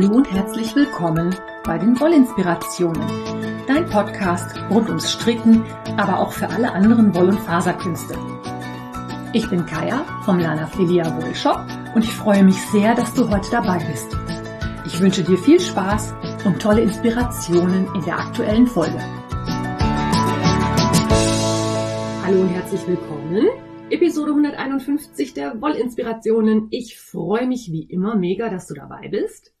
Hallo 0.00 0.14
und 0.14 0.32
herzlich 0.32 0.74
willkommen 0.74 1.36
bei 1.62 1.76
den 1.76 2.00
Wollinspirationen, 2.00 3.02
dein 3.66 3.84
Podcast 3.84 4.58
rund 4.70 4.88
ums 4.88 5.12
Stricken, 5.12 5.62
aber 5.98 6.20
auch 6.20 6.32
für 6.32 6.48
alle 6.48 6.72
anderen 6.72 7.14
Woll- 7.14 7.28
und 7.28 7.40
Faserkünste. 7.40 8.14
Ich 9.34 9.50
bin 9.50 9.66
Kaya 9.66 10.06
vom 10.24 10.38
Lana 10.38 10.68
Filia 10.68 11.04
Wollshop 11.20 11.60
und 11.94 12.02
ich 12.02 12.14
freue 12.14 12.42
mich 12.42 12.56
sehr, 12.72 12.94
dass 12.94 13.12
du 13.12 13.28
heute 13.28 13.50
dabei 13.50 13.76
bist. 13.90 14.16
Ich 14.86 14.98
wünsche 15.02 15.22
dir 15.22 15.36
viel 15.36 15.60
Spaß 15.60 16.14
und 16.46 16.62
tolle 16.62 16.80
Inspirationen 16.80 17.86
in 17.94 18.02
der 18.02 18.20
aktuellen 18.20 18.66
Folge. 18.66 18.98
Hallo 22.24 22.40
und 22.40 22.48
herzlich 22.48 22.86
willkommen. 22.86 23.48
Episode 23.90 24.30
151 24.30 25.34
der 25.34 25.60
Wollinspirationen. 25.60 26.68
Ich 26.70 26.98
freue 26.98 27.46
mich 27.46 27.70
wie 27.70 27.82
immer 27.82 28.14
mega, 28.14 28.48
dass 28.48 28.66
du 28.68 28.74
dabei 28.74 29.08
bist. 29.08 29.52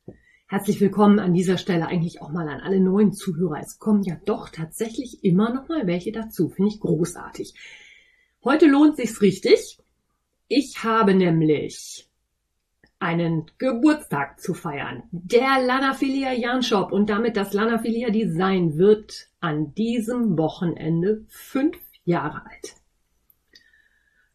Herzlich 0.50 0.80
willkommen 0.80 1.20
an 1.20 1.32
dieser 1.32 1.58
Stelle 1.58 1.86
eigentlich 1.86 2.20
auch 2.20 2.32
mal 2.32 2.48
an 2.48 2.58
alle 2.58 2.80
neuen 2.80 3.12
Zuhörer. 3.12 3.60
Es 3.60 3.78
kommen 3.78 4.02
ja 4.02 4.16
doch 4.24 4.48
tatsächlich 4.48 5.22
immer 5.22 5.54
noch 5.54 5.68
mal 5.68 5.86
welche 5.86 6.10
dazu. 6.10 6.48
Finde 6.48 6.72
ich 6.72 6.80
großartig. 6.80 7.54
Heute 8.42 8.66
lohnt 8.66 8.96
sich's 8.96 9.22
richtig. 9.22 9.78
Ich 10.48 10.82
habe 10.82 11.14
nämlich 11.14 12.10
einen 12.98 13.48
Geburtstag 13.58 14.40
zu 14.40 14.52
feiern. 14.52 15.04
Der 15.12 15.62
Lanafilia 15.64 16.32
Yarn 16.32 16.64
Shop 16.64 16.90
und 16.90 17.08
damit 17.10 17.36
das 17.36 17.52
Lanafilia 17.52 18.10
Design 18.10 18.76
wird 18.76 19.28
an 19.38 19.72
diesem 19.74 20.36
Wochenende 20.36 21.26
fünf 21.28 21.78
Jahre 22.04 22.44
alt. 22.44 22.74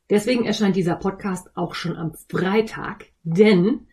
Deswegen 0.10 0.46
erscheint 0.46 0.78
dieser 0.78 0.96
Podcast 0.96 1.50
auch 1.58 1.76
schon 1.76 1.98
am 1.98 2.14
Freitag, 2.30 3.08
denn 3.24 3.88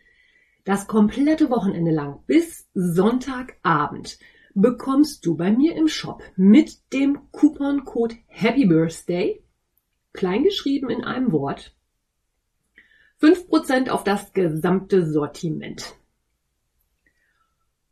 das 0.63 0.87
komplette 0.87 1.49
Wochenende 1.49 1.91
lang 1.91 2.23
bis 2.25 2.69
Sonntagabend 2.73 4.17
bekommst 4.53 5.25
du 5.25 5.35
bei 5.35 5.51
mir 5.51 5.75
im 5.75 5.87
Shop 5.87 6.23
mit 6.35 6.93
dem 6.93 7.19
Couponcode 7.31 8.15
Happy 8.27 8.65
Birthday, 8.65 9.43
kleingeschrieben 10.13 10.89
in 10.89 11.03
einem 11.03 11.31
Wort, 11.31 11.75
5% 13.21 13.89
auf 13.89 14.03
das 14.03 14.33
gesamte 14.33 15.05
Sortiment. 15.05 15.95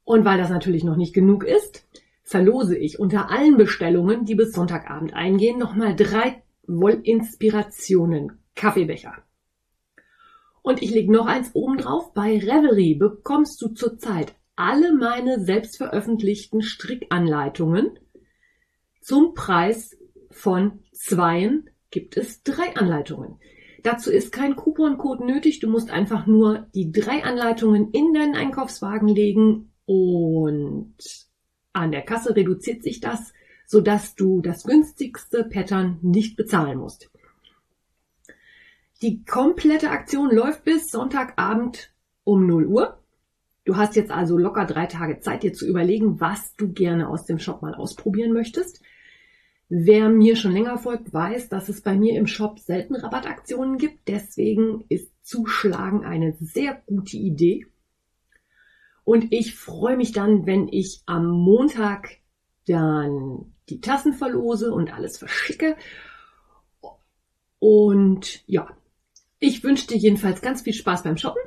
Und 0.04 0.26
weil 0.26 0.38
das 0.38 0.50
natürlich 0.50 0.84
noch 0.84 0.98
nicht 0.98 1.14
genug 1.14 1.44
ist, 1.44 1.88
verlose 2.24 2.78
ich 2.78 3.00
unter 3.00 3.30
allen 3.30 3.58
Bestellungen, 3.58 4.26
die 4.26 4.36
bis 4.36 4.54
Sonntagabend 4.54 5.14
eingehen, 5.14 5.58
nochmal 5.58 5.96
drei 5.96 6.44
Wollinspirationen 6.68 8.40
Kaffeebecher. 8.56 9.24
Und 10.62 10.82
ich 10.82 10.92
lege 10.92 11.12
noch 11.12 11.26
eins 11.26 11.52
oben 11.54 11.78
drauf. 11.78 12.14
Bei 12.14 12.38
Revelry 12.38 12.96
bekommst 12.96 13.62
du 13.62 13.70
zurzeit 13.70 14.36
alle 14.56 14.94
meine 14.94 15.44
selbst 15.44 15.78
veröffentlichten 15.78 16.62
Strickanleitungen. 16.62 17.98
Zum 19.02 19.34
Preis 19.34 19.98
von 20.30 20.84
zweien 20.94 21.70
gibt 21.90 22.16
es 22.16 22.44
drei 22.44 22.76
Anleitungen. 22.76 23.40
Dazu 23.84 24.12
ist 24.12 24.32
kein 24.32 24.56
Couponcode 24.56 25.22
nötig. 25.22 25.60
Du 25.60 25.70
musst 25.70 25.90
einfach 25.90 26.28
nur 26.28 26.68
die 26.76 26.92
drei 26.92 27.24
Anleitungen 27.24 27.90
in 27.92 28.14
deinen 28.14 28.36
Einkaufswagen 28.36 29.08
legen 29.08 29.74
und 29.86 30.96
an 31.74 31.92
der 31.92 32.04
Kasse 32.04 32.36
reduziert 32.36 32.84
sich 32.84 33.00
das 33.00 33.34
sodass 33.72 34.16
du 34.16 34.42
das 34.42 34.66
günstigste 34.66 35.46
Pattern 35.46 35.98
nicht 36.02 36.36
bezahlen 36.36 36.78
musst. 36.78 37.10
Die 39.02 39.26
komplette 39.26 39.90
Aktion 39.90 40.30
läuft 40.30 40.64
bis 40.64 40.92
Sonntagabend 40.92 41.92
um 42.24 42.46
0 42.46 42.68
Uhr. 42.68 43.00
Du 43.66 43.76
hast 43.76 43.96
jetzt 43.96 44.12
also 44.12 44.38
locker 44.38 44.66
drei 44.66 44.86
Tage 44.86 45.20
Zeit, 45.20 45.42
dir 45.42 45.54
zu 45.54 45.68
überlegen, 45.68 46.20
was 46.20 46.56
du 46.56 46.72
gerne 46.72 47.10
aus 47.10 47.26
dem 47.26 47.40
Shop 47.40 47.64
mal 47.64 47.74
ausprobieren 47.74 48.32
möchtest. 48.32 48.82
Wer 49.70 50.10
mir 50.10 50.36
schon 50.36 50.52
länger 50.52 50.78
folgt, 50.78 51.14
weiß, 51.14 51.50
dass 51.50 51.68
es 51.68 51.82
bei 51.82 51.96
mir 51.96 52.16
im 52.16 52.28
Shop 52.28 52.60
selten 52.60 52.96
Rabattaktionen 52.96 53.80
gibt. 53.80 54.08
Deswegen 54.08 54.86
ist 54.90 55.12
Zuschlagen 55.24 56.06
eine 56.06 56.34
sehr 56.40 56.80
gute 56.86 57.18
Idee. 57.18 57.66
Und 59.04 59.32
ich 59.32 59.56
freue 59.56 59.98
mich 59.98 60.12
dann, 60.12 60.46
wenn 60.46 60.68
ich 60.68 61.02
am 61.08 61.28
Montag 61.28 62.18
dann 62.68 63.52
die 63.70 63.82
Tassen 63.82 64.14
verlose 64.14 64.72
und 64.72 64.94
alles 64.94 65.18
verschicke. 65.18 65.76
Und 67.58 68.44
ja, 68.48 68.76
ich 69.42 69.64
wünsche 69.64 69.88
dir 69.88 69.98
jedenfalls 69.98 70.40
ganz 70.42 70.62
viel 70.62 70.74
Spaß 70.74 71.04
beim 71.04 71.18
Shoppen. 71.18 71.42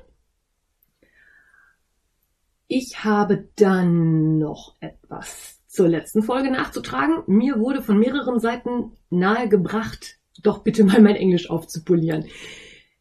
Ich 2.66 3.04
habe 3.04 3.48
dann 3.54 4.38
noch 4.38 4.74
etwas 4.80 5.60
zur 5.68 5.88
letzten 5.88 6.24
Folge 6.24 6.50
nachzutragen. 6.50 7.22
Mir 7.28 7.60
wurde 7.60 7.82
von 7.82 7.96
mehreren 7.96 8.40
Seiten 8.40 8.96
nahegebracht, 9.10 10.18
doch 10.42 10.64
bitte 10.64 10.82
mal 10.82 11.00
mein 11.00 11.14
Englisch 11.14 11.48
aufzupolieren. 11.48 12.26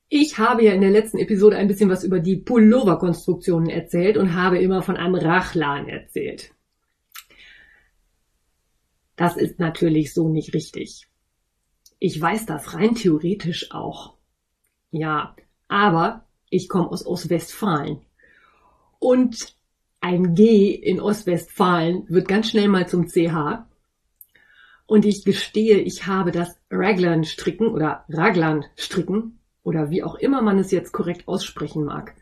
Ich 0.09 0.37
habe 0.37 0.63
ja 0.63 0.73
in 0.73 0.81
der 0.81 0.91
letzten 0.91 1.17
Episode 1.17 1.57
ein 1.57 1.67
bisschen 1.67 1.89
was 1.89 2.03
über 2.03 2.19
die 2.19 2.35
Pullover-Konstruktionen 2.35 3.69
erzählt 3.69 4.15
und 4.15 4.35
habe 4.35 4.59
immer 4.59 4.83
von 4.83 4.95
einem 4.95 5.15
Rachlan 5.15 5.89
erzählt. 5.89 6.51
Das 9.15 9.37
ist 9.37 9.59
natürlich 9.59 10.13
so 10.13 10.29
nicht 10.29 10.53
richtig. 10.53 11.07
Ich 11.97 12.21
weiß 12.21 12.45
das 12.45 12.75
rein 12.75 12.93
theoretisch 12.93 13.71
auch. 13.71 14.17
Ja, 14.93 15.35
aber 15.67 16.27
ich 16.51 16.69
komme 16.69 16.89
aus 16.89 17.03
Ostwestfalen. 17.03 18.01
Und 18.99 19.55
ein 20.01 20.35
G 20.35 20.69
in 20.69 21.01
Ostwestfalen 21.01 22.07
wird 22.09 22.27
ganz 22.27 22.49
schnell 22.49 22.67
mal 22.67 22.87
zum 22.87 23.07
CH. 23.07 23.65
Und 24.85 25.05
ich 25.05 25.25
gestehe, 25.25 25.79
ich 25.79 26.05
habe 26.05 26.31
das 26.31 26.59
Raglan 26.69 27.23
stricken 27.23 27.69
oder 27.69 28.05
Raglan 28.07 28.65
stricken 28.77 29.39
oder 29.63 29.89
wie 29.89 30.03
auch 30.03 30.13
immer 30.13 30.43
man 30.43 30.59
es 30.59 30.69
jetzt 30.69 30.91
korrekt 30.91 31.27
aussprechen 31.27 31.83
mag. 31.83 32.13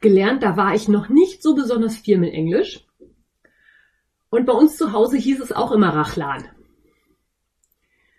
Gelernt, 0.00 0.42
da 0.42 0.58
war 0.58 0.74
ich 0.74 0.88
noch 0.88 1.08
nicht 1.08 1.42
so 1.42 1.54
besonders 1.54 1.96
viel 1.96 2.18
mit 2.18 2.34
Englisch. 2.34 2.84
Und 4.28 4.44
bei 4.44 4.52
uns 4.52 4.76
zu 4.76 4.92
Hause 4.92 5.16
hieß 5.16 5.40
es 5.40 5.52
auch 5.52 5.72
immer 5.72 5.94
Rachlan. 5.94 6.44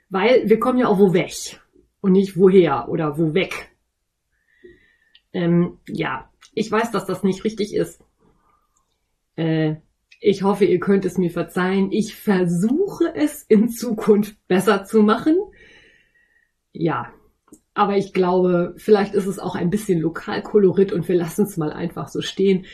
Weil 0.10 0.50
wir 0.50 0.60
kommen 0.60 0.80
ja 0.80 0.88
auch 0.88 0.98
wo 0.98 1.14
weg 1.14 1.60
und 2.02 2.14
nicht 2.14 2.38
woher 2.38 2.90
oder 2.90 3.18
wo 3.18 3.34
weg. 3.34 3.72
Ähm, 5.34 5.80
ja, 5.88 6.32
ich 6.54 6.72
weiß, 6.72 6.92
dass 6.92 7.06
das 7.06 7.24
nicht 7.24 7.44
richtig 7.44 7.76
ist. 7.76 8.02
Äh, 9.36 9.76
ich 10.20 10.44
hoffe, 10.44 10.66
ihr 10.66 10.80
könnt 10.80 11.06
es 11.06 11.18
mir 11.18 11.30
verzeihen. 11.30 11.92
Ich 11.92 12.16
versuche 12.16 13.14
es 13.16 13.44
in 13.44 13.70
Zukunft 13.70 14.36
besser 14.48 14.84
zu 14.84 15.04
machen. 15.04 15.38
Ja, 16.72 17.14
aber 17.74 17.98
ich 17.98 18.14
glaube, 18.14 18.74
vielleicht 18.78 19.14
ist 19.14 19.28
es 19.28 19.38
auch 19.38 19.56
ein 19.56 19.70
bisschen 19.70 20.00
Lokalkolorit 20.00 20.92
und 20.92 21.08
wir 21.08 21.16
lassen 21.16 21.44
es 21.46 21.58
mal 21.58 21.72
einfach 21.72 22.08
so 22.08 22.22
stehen. 22.22 22.66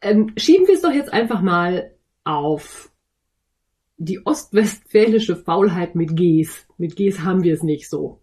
Ähm, 0.00 0.32
schieben 0.38 0.66
wir 0.66 0.74
es 0.74 0.82
doch 0.82 0.92
jetzt 0.92 1.12
einfach 1.12 1.42
mal 1.42 1.94
auf 2.24 2.90
die 3.98 4.24
ostwestfälische 4.24 5.36
Faulheit 5.36 5.94
mit 5.94 6.16
Gs. 6.16 6.66
Mit 6.78 6.96
Gs 6.96 7.20
haben 7.20 7.42
wir 7.42 7.52
es 7.52 7.62
nicht 7.62 7.88
so. 7.88 8.20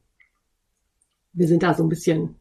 Wir 1.34 1.48
sind 1.48 1.64
da 1.64 1.74
so 1.74 1.84
ein 1.84 1.90
bisschen, 1.90 2.36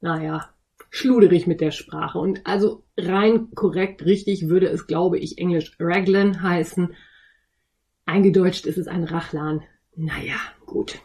naja, 0.00 0.50
schluderig 0.90 1.46
mit 1.46 1.60
der 1.60 1.70
Sprache. 1.70 2.18
Und 2.18 2.46
also 2.46 2.84
rein 2.96 3.50
korrekt, 3.54 4.04
richtig 4.04 4.48
würde 4.48 4.68
es, 4.68 4.86
glaube 4.86 5.18
ich, 5.18 5.38
Englisch 5.38 5.76
Raglan 5.78 6.42
heißen. 6.42 6.94
Eingedeutscht 8.06 8.66
ist 8.66 8.78
es 8.78 8.88
ein 8.88 9.04
Rachlan. 9.04 9.62
Naja, 9.94 10.38
gut. 10.64 11.00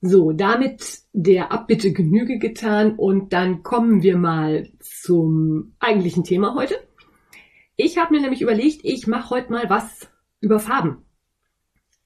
So, 0.00 0.32
damit 0.32 1.02
der 1.12 1.52
Abbitte 1.52 1.92
Genüge 1.92 2.38
getan 2.38 2.96
und 2.96 3.32
dann 3.32 3.62
kommen 3.62 4.02
wir 4.02 4.16
mal 4.16 4.68
zum 4.80 5.74
eigentlichen 5.78 6.24
Thema 6.24 6.54
heute. 6.54 6.74
Ich 7.76 7.98
habe 7.98 8.12
mir 8.12 8.20
nämlich 8.20 8.42
überlegt, 8.42 8.80
ich 8.82 9.06
mache 9.06 9.30
heute 9.30 9.52
mal 9.52 9.70
was 9.70 10.10
über 10.40 10.58
Farben. 10.58 11.04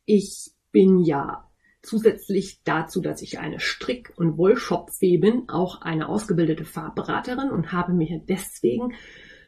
Ich 0.04 0.52
bin 0.72 1.00
ja 1.00 1.50
zusätzlich 1.86 2.60
dazu, 2.64 3.00
dass 3.00 3.22
ich 3.22 3.38
eine 3.38 3.60
Strick- 3.60 4.12
und 4.16 4.36
Wollshop-Fee 4.36 5.18
bin, 5.18 5.48
auch 5.48 5.80
eine 5.82 6.08
ausgebildete 6.08 6.64
Farbberaterin 6.64 7.50
und 7.50 7.72
habe 7.72 7.92
mir 7.94 8.20
deswegen 8.28 8.94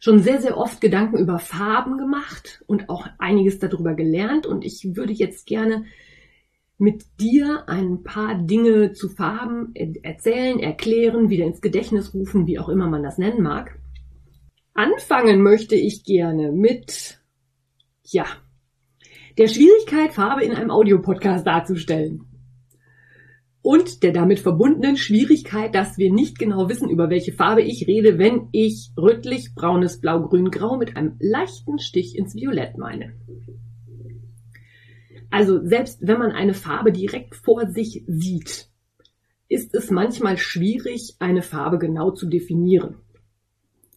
schon 0.00 0.20
sehr, 0.20 0.40
sehr 0.40 0.56
oft 0.56 0.80
Gedanken 0.80 1.18
über 1.18 1.38
Farben 1.38 1.98
gemacht 1.98 2.62
und 2.66 2.88
auch 2.88 3.06
einiges 3.18 3.58
darüber 3.58 3.94
gelernt. 3.94 4.46
Und 4.46 4.64
ich 4.64 4.96
würde 4.96 5.12
jetzt 5.12 5.46
gerne 5.46 5.84
mit 6.78 7.04
dir 7.20 7.68
ein 7.68 8.04
paar 8.04 8.36
Dinge 8.36 8.92
zu 8.92 9.08
Farben 9.08 9.74
erzählen, 9.74 10.60
erklären, 10.60 11.28
wieder 11.28 11.44
ins 11.44 11.60
Gedächtnis 11.60 12.14
rufen, 12.14 12.46
wie 12.46 12.60
auch 12.60 12.68
immer 12.68 12.88
man 12.88 13.02
das 13.02 13.18
nennen 13.18 13.42
mag. 13.42 13.76
Anfangen 14.74 15.42
möchte 15.42 15.74
ich 15.74 16.04
gerne 16.04 16.52
mit, 16.52 17.20
ja, 18.04 18.26
der 19.36 19.48
Schwierigkeit, 19.48 20.12
Farbe 20.12 20.44
in 20.44 20.52
einem 20.52 20.70
Audiopodcast 20.70 21.44
darzustellen. 21.44 22.27
Und 23.62 24.02
der 24.02 24.12
damit 24.12 24.38
verbundenen 24.38 24.96
Schwierigkeit, 24.96 25.74
dass 25.74 25.98
wir 25.98 26.12
nicht 26.12 26.38
genau 26.38 26.68
wissen, 26.68 26.88
über 26.88 27.10
welche 27.10 27.32
Farbe 27.32 27.62
ich 27.62 27.86
rede, 27.86 28.18
wenn 28.18 28.48
ich 28.52 28.92
rötlich, 28.96 29.54
braunes, 29.54 30.00
blau, 30.00 30.22
grün, 30.22 30.50
grau 30.50 30.76
mit 30.76 30.96
einem 30.96 31.16
leichten 31.18 31.78
Stich 31.78 32.16
ins 32.16 32.34
Violett 32.34 32.78
meine. 32.78 33.14
Also 35.30 35.64
selbst 35.64 35.98
wenn 36.00 36.18
man 36.18 36.32
eine 36.32 36.54
Farbe 36.54 36.92
direkt 36.92 37.34
vor 37.34 37.68
sich 37.68 38.04
sieht, 38.06 38.68
ist 39.48 39.74
es 39.74 39.90
manchmal 39.90 40.38
schwierig, 40.38 41.16
eine 41.18 41.42
Farbe 41.42 41.78
genau 41.78 42.10
zu 42.10 42.26
definieren. 42.26 42.96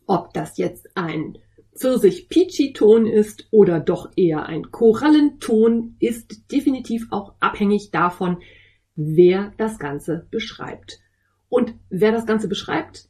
Ob 0.07 0.33
das 0.33 0.57
jetzt 0.57 0.89
ein 0.95 1.37
Pfirsich-Peachy-Ton 1.75 3.05
ist 3.05 3.47
oder 3.51 3.79
doch 3.79 4.11
eher 4.15 4.45
ein 4.45 4.71
Korallenton, 4.71 5.95
ist 5.99 6.51
definitiv 6.51 7.07
auch 7.11 7.35
abhängig 7.39 7.91
davon, 7.91 8.37
wer 9.01 9.53
das 9.57 9.80
Ganze 9.80 10.27
beschreibt. 10.30 11.00
Und 11.50 11.75
wer 11.89 12.12
das 12.12 12.25
Ganze 12.25 12.48
beschreibt, 12.48 13.09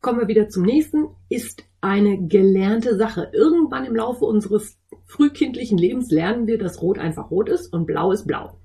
kommen 0.00 0.20
wir 0.20 0.28
wieder 0.28 0.48
zum 0.48 0.62
nächsten, 0.62 1.08
ist 1.28 1.64
eine 1.80 2.26
gelernte 2.26 2.96
Sache. 2.96 3.30
Irgendwann 3.32 3.84
im 3.84 3.96
Laufe 3.96 4.24
unseres 4.24 4.78
frühkindlichen 5.06 5.78
Lebens 5.78 6.10
lernen 6.10 6.46
wir, 6.46 6.58
dass 6.58 6.80
Rot 6.80 6.98
einfach 6.98 7.30
rot 7.30 7.48
ist 7.48 7.72
und 7.72 7.86
Blau 7.86 8.12
ist 8.12 8.26
blau. 8.26 8.58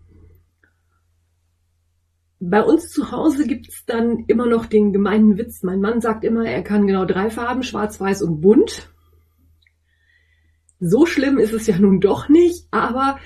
Bei 2.40 2.62
uns 2.64 2.92
zu 2.92 3.12
Hause 3.12 3.48
gibt's 3.48 3.86
dann 3.86 4.26
immer 4.28 4.46
noch 4.46 4.66
den 4.66 4.94
gemeinen 4.94 5.38
Witz. 5.38 5.64
Mein 5.64 5.82
Mann 5.82 6.02
sagt 6.02 6.24
immer, 6.24 6.46
er 6.46 6.62
kann 6.62 6.86
genau 6.86 7.06
drei 7.06 7.30
Farben, 7.30 7.64
schwarz, 7.64 8.00
weiß 8.00 8.22
und 8.22 8.42
bunt. 8.42 8.92
So 10.80 11.06
schlimm 11.06 11.38
ist 11.40 11.54
es 11.54 11.66
ja 11.68 11.80
nun 11.80 12.02
doch 12.02 12.30
nicht, 12.30 12.68
aber 12.72 13.18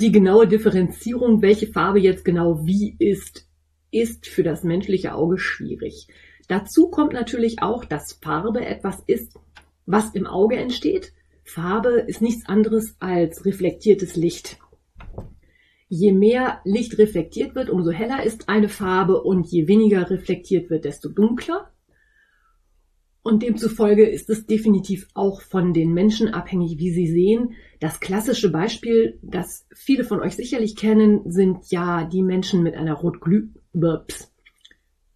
die 0.00 0.12
genaue 0.12 0.48
Differenzierung, 0.48 1.42
welche 1.42 1.66
Farbe 1.66 2.00
jetzt 2.00 2.24
genau 2.24 2.64
wie 2.66 2.96
ist, 2.98 3.48
ist 3.90 4.26
für 4.26 4.42
das 4.42 4.64
menschliche 4.64 5.14
Auge 5.14 5.38
schwierig. 5.38 6.08
Dazu 6.48 6.88
kommt 6.90 7.12
natürlich 7.12 7.62
auch, 7.62 7.84
dass 7.84 8.14
Farbe 8.14 8.64
etwas 8.64 9.02
ist, 9.06 9.38
was 9.86 10.14
im 10.14 10.26
Auge 10.26 10.56
entsteht. 10.56 11.12
Farbe 11.44 12.04
ist 12.06 12.22
nichts 12.22 12.48
anderes 12.48 12.96
als 13.00 13.44
reflektiertes 13.44 14.16
Licht. 14.16 14.58
Je 15.88 16.12
mehr 16.12 16.60
Licht 16.64 16.98
reflektiert 16.98 17.54
wird, 17.54 17.68
umso 17.68 17.90
heller 17.90 18.22
ist 18.24 18.48
eine 18.48 18.68
Farbe 18.68 19.22
und 19.22 19.46
je 19.48 19.68
weniger 19.68 20.08
reflektiert 20.08 20.70
wird, 20.70 20.84
desto 20.84 21.10
dunkler. 21.10 21.71
Und 23.22 23.44
demzufolge 23.44 24.04
ist 24.04 24.28
es 24.30 24.46
definitiv 24.46 25.06
auch 25.14 25.42
von 25.42 25.72
den 25.72 25.94
Menschen 25.94 26.34
abhängig, 26.34 26.78
wie 26.78 26.90
sie 26.90 27.06
sehen. 27.06 27.54
Das 27.78 28.00
klassische 28.00 28.50
Beispiel, 28.50 29.20
das 29.22 29.68
viele 29.72 30.02
von 30.02 30.18
euch 30.20 30.34
sicherlich 30.34 30.74
kennen, 30.74 31.30
sind 31.30 31.70
ja 31.70 32.04
die 32.04 32.22
Menschen 32.22 32.64
mit 32.64 32.74
einer 32.74 32.94
rot-glü, 32.94 33.50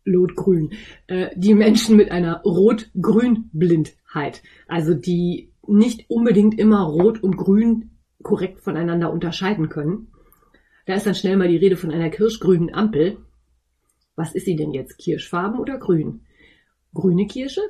Lotgrün, 0.04 0.72
äh, 1.08 1.30
die 1.34 1.54
Menschen 1.54 1.96
mit 1.96 2.12
einer 2.12 2.42
Rot-Grün-Blindheit. 2.42 4.42
Also 4.68 4.94
die 4.94 5.50
nicht 5.66 6.08
unbedingt 6.08 6.58
immer 6.58 6.84
Rot 6.84 7.22
und 7.22 7.36
Grün 7.36 7.90
korrekt 8.22 8.60
voneinander 8.60 9.12
unterscheiden 9.12 9.68
können. 9.68 10.08
Da 10.86 10.94
ist 10.94 11.06
dann 11.06 11.16
schnell 11.16 11.36
mal 11.36 11.48
die 11.48 11.56
Rede 11.56 11.76
von 11.76 11.90
einer 11.90 12.10
kirschgrünen 12.10 12.72
Ampel. 12.72 13.18
Was 14.14 14.32
ist 14.32 14.46
sie 14.46 14.54
denn 14.54 14.72
jetzt? 14.72 14.98
Kirschfarben 14.98 15.58
oder 15.58 15.78
grün? 15.78 16.20
Grüne 16.94 17.26
Kirsche? 17.26 17.62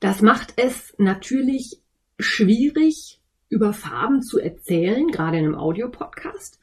Das 0.00 0.22
macht 0.22 0.54
es 0.56 0.94
natürlich 0.98 1.80
schwierig, 2.18 3.20
über 3.48 3.72
Farben 3.72 4.22
zu 4.22 4.38
erzählen, 4.38 5.08
gerade 5.08 5.38
in 5.38 5.44
einem 5.44 5.54
Audiopodcast. 5.54 6.58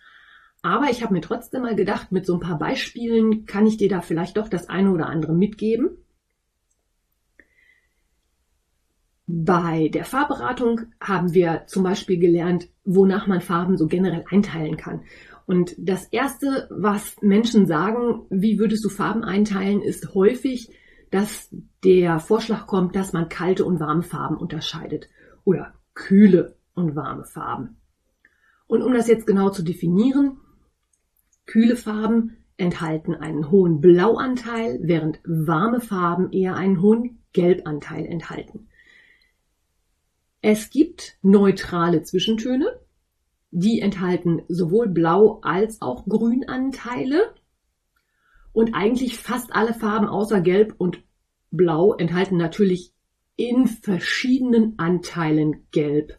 Aber 0.62 0.90
ich 0.90 1.04
habe 1.04 1.14
mir 1.14 1.22
trotzdem 1.22 1.62
mal 1.62 1.76
gedacht, 1.76 2.12
mit 2.12 2.26
so 2.26 2.34
ein 2.34 2.40
paar 2.40 2.58
Beispielen 2.58 3.46
kann 3.46 3.68
ich 3.68 3.78
dir 3.78 3.90
da 3.90 4.02
vielleicht 4.02 4.38
doch 4.38 4.50
das 4.50 4.70
eine 4.70 4.92
oder 4.92 5.08
andere 5.08 5.34
mitgeben. 5.34 5.98
Bei 9.28 9.90
der 9.90 10.06
Farbberatung 10.06 10.94
haben 11.02 11.34
wir 11.34 11.64
zum 11.68 11.84
Beispiel 11.84 12.18
gelernt, 12.18 12.70
wonach 12.86 13.28
man 13.28 13.42
Farben 13.42 13.78
so 13.78 13.88
generell 13.88 14.24
einteilen 14.30 14.78
kann. 14.78 15.04
Und 15.46 15.76
das 15.78 16.06
erste, 16.06 16.68
was 16.72 17.22
Menschen 17.22 17.68
sagen, 17.68 18.26
wie 18.30 18.58
würdest 18.58 18.84
du 18.84 18.90
Farben 18.90 19.24
einteilen, 19.24 19.82
ist 19.82 20.14
häufig, 20.14 20.72
dass 21.12 21.50
der 21.84 22.20
Vorschlag 22.20 22.68
kommt, 22.68 22.96
dass 22.96 23.14
man 23.14 23.30
kalte 23.30 23.66
und 23.66 23.80
warme 23.80 24.04
Farben 24.04 24.38
unterscheidet 24.38 25.10
oder 25.44 25.74
kühle 25.94 26.56
und 26.74 26.96
warme 26.96 27.26
Farben. 27.26 27.78
Und 28.68 28.82
um 28.82 28.94
das 28.94 29.08
jetzt 29.08 29.26
genau 29.26 29.50
zu 29.50 29.64
definieren, 29.64 30.38
kühle 31.46 31.76
Farben 31.76 32.38
enthalten 32.58 33.16
einen 33.16 33.50
hohen 33.50 33.82
Blauanteil, 33.82 34.80
während 34.82 35.20
warme 35.24 35.80
Farben 35.80 36.32
eher 36.32 36.56
einen 36.56 36.82
hohen 36.82 37.20
Gelbanteil 37.34 38.06
enthalten. 38.06 38.68
Es 40.42 40.70
gibt 40.70 41.18
neutrale 41.22 42.04
Zwischentöne, 42.04 42.80
die 43.52 43.80
enthalten 43.80 44.42
sowohl 44.48 44.88
Blau 44.88 45.40
als 45.42 45.82
auch 45.82 46.06
Grünanteile 46.06 47.34
und 48.58 48.74
eigentlich 48.74 49.20
fast 49.20 49.54
alle 49.54 49.72
Farben 49.72 50.08
außer 50.08 50.42
Gelb 50.42 50.74
und 50.80 51.04
Blau 51.52 51.94
enthalten 51.94 52.38
natürlich 52.38 52.92
in 53.36 53.68
verschiedenen 53.68 54.80
Anteilen 54.80 55.68
Gelb 55.70 56.18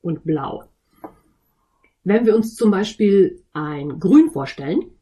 und 0.00 0.24
Blau. 0.24 0.64
Wenn 2.02 2.24
wir 2.24 2.36
uns 2.36 2.54
zum 2.56 2.70
Beispiel 2.70 3.42
ein 3.52 4.00
Grün 4.00 4.30
vorstellen, 4.30 4.92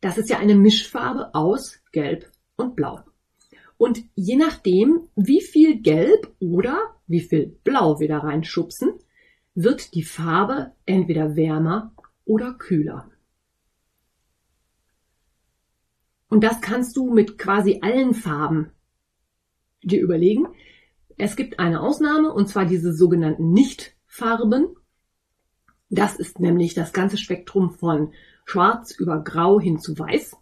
das 0.00 0.18
ist 0.18 0.30
ja 0.30 0.38
eine 0.38 0.54
Mischfarbe 0.54 1.34
aus 1.34 1.80
Gelb 1.90 2.30
und 2.54 2.76
Blau. 2.76 3.00
Und 3.76 4.04
je 4.14 4.36
nachdem, 4.36 5.08
wie 5.16 5.40
viel 5.40 5.80
Gelb 5.80 6.32
oder 6.38 6.78
wie 7.08 7.22
viel 7.22 7.58
Blau 7.64 7.98
wir 7.98 8.06
da 8.06 8.18
reinschubsen, 8.18 8.90
wird 9.56 9.94
die 9.94 10.04
Farbe 10.04 10.74
entweder 10.86 11.34
wärmer 11.34 11.92
oder 12.24 12.52
kühler. 12.52 13.10
Und 16.28 16.42
das 16.42 16.60
kannst 16.60 16.96
du 16.96 17.12
mit 17.12 17.38
quasi 17.38 17.80
allen 17.82 18.14
Farben 18.14 18.72
dir 19.82 20.00
überlegen. 20.00 20.46
Es 21.16 21.36
gibt 21.36 21.58
eine 21.58 21.80
Ausnahme, 21.80 22.32
und 22.32 22.48
zwar 22.48 22.66
diese 22.66 22.92
sogenannten 22.92 23.52
Nichtfarben. 23.52 24.76
Das 25.88 26.16
ist 26.16 26.40
nämlich 26.40 26.74
das 26.74 26.92
ganze 26.92 27.16
Spektrum 27.16 27.70
von 27.70 28.12
Schwarz 28.44 28.90
über 28.92 29.22
Grau 29.22 29.60
hin 29.60 29.78
zu 29.78 29.98
Weiß. 29.98 30.36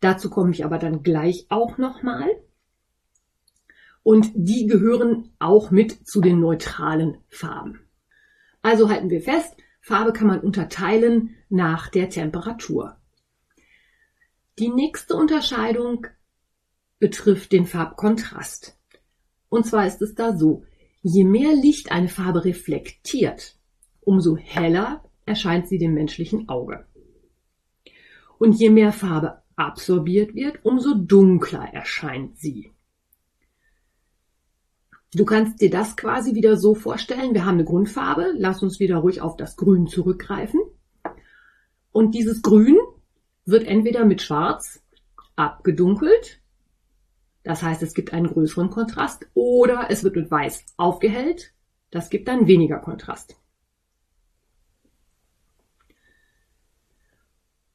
Dazu 0.00 0.30
komme 0.30 0.50
ich 0.50 0.64
aber 0.64 0.78
dann 0.78 1.02
gleich 1.02 1.46
auch 1.48 1.78
nochmal. 1.78 2.28
Und 4.02 4.30
die 4.34 4.66
gehören 4.66 5.34
auch 5.38 5.70
mit 5.70 6.06
zu 6.06 6.20
den 6.20 6.40
neutralen 6.40 7.18
Farben. 7.28 7.80
Also 8.62 8.88
halten 8.88 9.10
wir 9.10 9.20
fest, 9.20 9.56
Farbe 9.88 10.12
kann 10.12 10.26
man 10.26 10.40
unterteilen 10.40 11.34
nach 11.48 11.88
der 11.88 12.10
Temperatur. 12.10 12.98
Die 14.58 14.68
nächste 14.68 15.16
Unterscheidung 15.16 16.06
betrifft 16.98 17.52
den 17.52 17.64
Farbkontrast. 17.64 18.78
Und 19.48 19.64
zwar 19.64 19.86
ist 19.86 20.02
es 20.02 20.14
da 20.14 20.36
so, 20.36 20.62
je 21.00 21.24
mehr 21.24 21.54
Licht 21.54 21.90
eine 21.90 22.08
Farbe 22.08 22.44
reflektiert, 22.44 23.56
umso 24.00 24.36
heller 24.36 25.04
erscheint 25.24 25.68
sie 25.68 25.78
dem 25.78 25.94
menschlichen 25.94 26.50
Auge. 26.50 26.86
Und 28.38 28.52
je 28.52 28.68
mehr 28.68 28.92
Farbe 28.92 29.42
absorbiert 29.56 30.34
wird, 30.34 30.66
umso 30.66 30.96
dunkler 30.96 31.66
erscheint 31.72 32.36
sie. 32.38 32.72
Du 35.14 35.24
kannst 35.24 35.60
dir 35.62 35.70
das 35.70 35.96
quasi 35.96 36.34
wieder 36.34 36.56
so 36.56 36.74
vorstellen. 36.74 37.32
Wir 37.32 37.46
haben 37.46 37.54
eine 37.54 37.64
Grundfarbe. 37.64 38.34
Lass 38.36 38.62
uns 38.62 38.78
wieder 38.78 38.98
ruhig 38.98 39.22
auf 39.22 39.36
das 39.36 39.56
Grün 39.56 39.86
zurückgreifen. 39.86 40.60
Und 41.92 42.14
dieses 42.14 42.42
Grün 42.42 42.76
wird 43.46 43.64
entweder 43.64 44.04
mit 44.04 44.20
Schwarz 44.20 44.82
abgedunkelt. 45.36 46.40
Das 47.42 47.62
heißt, 47.62 47.82
es 47.82 47.94
gibt 47.94 48.12
einen 48.12 48.26
größeren 48.26 48.68
Kontrast 48.68 49.26
oder 49.32 49.86
es 49.88 50.04
wird 50.04 50.16
mit 50.16 50.30
Weiß 50.30 50.66
aufgehellt. 50.76 51.54
Das 51.90 52.10
gibt 52.10 52.28
dann 52.28 52.46
weniger 52.46 52.78
Kontrast. 52.78 53.36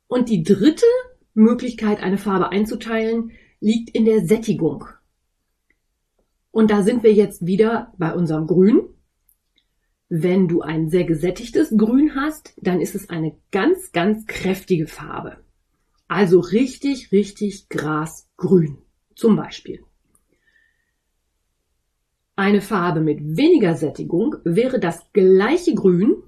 Und 0.08 0.30
die 0.30 0.44
dritte 0.44 0.86
Möglichkeit, 1.34 2.04
eine 2.04 2.20
Farbe 2.20 2.50
einzuteilen, 2.50 3.32
liegt 3.60 3.90
in 3.90 4.06
der 4.06 4.28
Sättigung. 4.28 4.86
Und 6.54 6.70
da 6.70 6.84
sind 6.84 7.02
wir 7.02 7.12
jetzt 7.12 7.48
wieder 7.48 7.92
bei 7.98 8.14
unserem 8.14 8.46
Grün. 8.46 8.84
Wenn 10.08 10.48
du 10.48 10.62
ein 10.62 10.88
sehr 10.88 11.04
gesättigtes 11.04 11.74
Grün 11.76 12.14
hast, 12.16 12.54
dann 12.62 12.80
ist 12.80 12.94
es 12.94 13.10
eine 13.10 13.36
ganz, 13.50 13.92
ganz 13.92 14.28
kräftige 14.28 14.86
Farbe. 14.86 15.38
Also 16.08 16.40
richtig, 16.40 17.12
richtig 17.12 17.70
grasgrün 17.70 18.78
zum 19.16 19.36
Beispiel. 19.36 19.84
Eine 22.36 22.62
Farbe 22.62 23.02
mit 23.02 23.36
weniger 23.36 23.74
Sättigung 23.74 24.36
wäre 24.44 24.80
das 24.80 25.12
gleiche 25.12 25.74
Grün, 25.74 26.22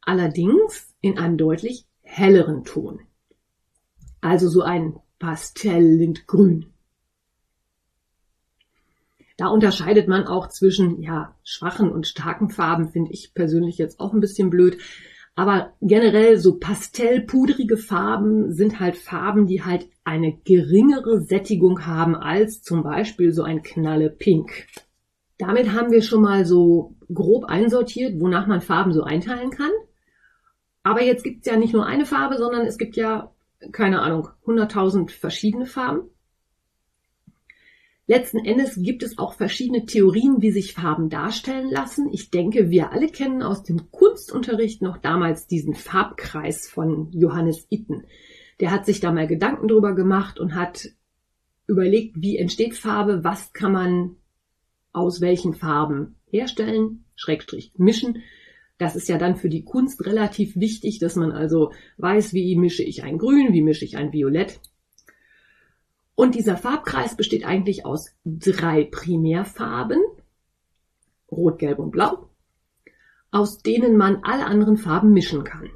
allerdings 0.00 0.94
in 1.02 1.18
einem 1.18 1.36
deutlich 1.36 1.86
helleren 2.00 2.64
Ton. 2.64 3.00
Also 4.22 4.48
so 4.48 4.62
ein 4.62 4.98
Pastelllindgrün. 5.18 6.72
Da 9.38 9.46
unterscheidet 9.46 10.08
man 10.08 10.26
auch 10.26 10.48
zwischen 10.48 11.00
ja, 11.00 11.36
schwachen 11.44 11.90
und 11.90 12.08
starken 12.08 12.50
Farben, 12.50 12.88
finde 12.88 13.12
ich 13.12 13.32
persönlich 13.34 13.78
jetzt 13.78 14.00
auch 14.00 14.12
ein 14.12 14.20
bisschen 14.20 14.50
blöd. 14.50 14.78
Aber 15.36 15.74
generell 15.80 16.36
so 16.38 16.58
pastellpudrige 16.58 17.76
Farben 17.76 18.52
sind 18.52 18.80
halt 18.80 18.96
Farben, 18.96 19.46
die 19.46 19.62
halt 19.62 19.86
eine 20.02 20.36
geringere 20.44 21.20
Sättigung 21.20 21.86
haben 21.86 22.16
als 22.16 22.62
zum 22.62 22.82
Beispiel 22.82 23.32
so 23.32 23.44
ein 23.44 23.62
Knalle 23.62 24.10
Pink. 24.10 24.66
Damit 25.38 25.72
haben 25.72 25.92
wir 25.92 26.02
schon 26.02 26.22
mal 26.22 26.44
so 26.44 26.96
grob 27.14 27.44
einsortiert, 27.44 28.18
wonach 28.18 28.48
man 28.48 28.60
Farben 28.60 28.92
so 28.92 29.04
einteilen 29.04 29.50
kann. 29.50 29.70
Aber 30.82 31.02
jetzt 31.04 31.22
gibt 31.22 31.46
es 31.46 31.52
ja 31.52 31.56
nicht 31.56 31.72
nur 31.72 31.86
eine 31.86 32.06
Farbe, 32.06 32.38
sondern 32.38 32.66
es 32.66 32.76
gibt 32.76 32.96
ja, 32.96 33.32
keine 33.70 34.02
Ahnung, 34.02 34.30
100.000 34.46 35.10
verschiedene 35.10 35.66
Farben. 35.66 36.10
Letzten 38.10 38.38
Endes 38.38 38.80
gibt 38.80 39.02
es 39.02 39.18
auch 39.18 39.34
verschiedene 39.34 39.84
Theorien, 39.84 40.40
wie 40.40 40.50
sich 40.50 40.72
Farben 40.72 41.10
darstellen 41.10 41.70
lassen. 41.70 42.08
Ich 42.10 42.30
denke, 42.30 42.70
wir 42.70 42.90
alle 42.90 43.08
kennen 43.08 43.42
aus 43.42 43.64
dem 43.64 43.90
Kunstunterricht 43.90 44.80
noch 44.80 44.96
damals 44.96 45.46
diesen 45.46 45.74
Farbkreis 45.74 46.68
von 46.68 47.12
Johannes 47.12 47.66
Itten. 47.68 48.04
Der 48.60 48.70
hat 48.70 48.86
sich 48.86 49.00
da 49.00 49.12
mal 49.12 49.26
Gedanken 49.26 49.68
drüber 49.68 49.94
gemacht 49.94 50.40
und 50.40 50.54
hat 50.54 50.88
überlegt, 51.66 52.14
wie 52.22 52.38
entsteht 52.38 52.76
Farbe, 52.76 53.24
was 53.24 53.52
kann 53.52 53.72
man 53.72 54.16
aus 54.94 55.20
welchen 55.20 55.52
Farben 55.52 56.16
herstellen, 56.30 57.04
Schrägstrich 57.14 57.72
mischen. 57.76 58.22
Das 58.78 58.96
ist 58.96 59.10
ja 59.10 59.18
dann 59.18 59.36
für 59.36 59.50
die 59.50 59.64
Kunst 59.64 60.06
relativ 60.06 60.56
wichtig, 60.56 60.98
dass 60.98 61.16
man 61.16 61.30
also 61.30 61.72
weiß, 61.98 62.32
wie 62.32 62.56
mische 62.56 62.84
ich 62.84 63.02
ein 63.02 63.18
Grün, 63.18 63.52
wie 63.52 63.60
mische 63.60 63.84
ich 63.84 63.98
ein 63.98 64.14
Violett. 64.14 64.60
Und 66.18 66.34
dieser 66.34 66.56
Farbkreis 66.56 67.16
besteht 67.16 67.44
eigentlich 67.44 67.86
aus 67.86 68.12
drei 68.24 68.82
Primärfarben, 68.82 70.00
Rot, 71.30 71.60
Gelb 71.60 71.78
und 71.78 71.92
Blau, 71.92 72.28
aus 73.30 73.62
denen 73.62 73.96
man 73.96 74.24
alle 74.24 74.44
anderen 74.46 74.78
Farben 74.78 75.12
mischen 75.12 75.44
kann. 75.44 75.70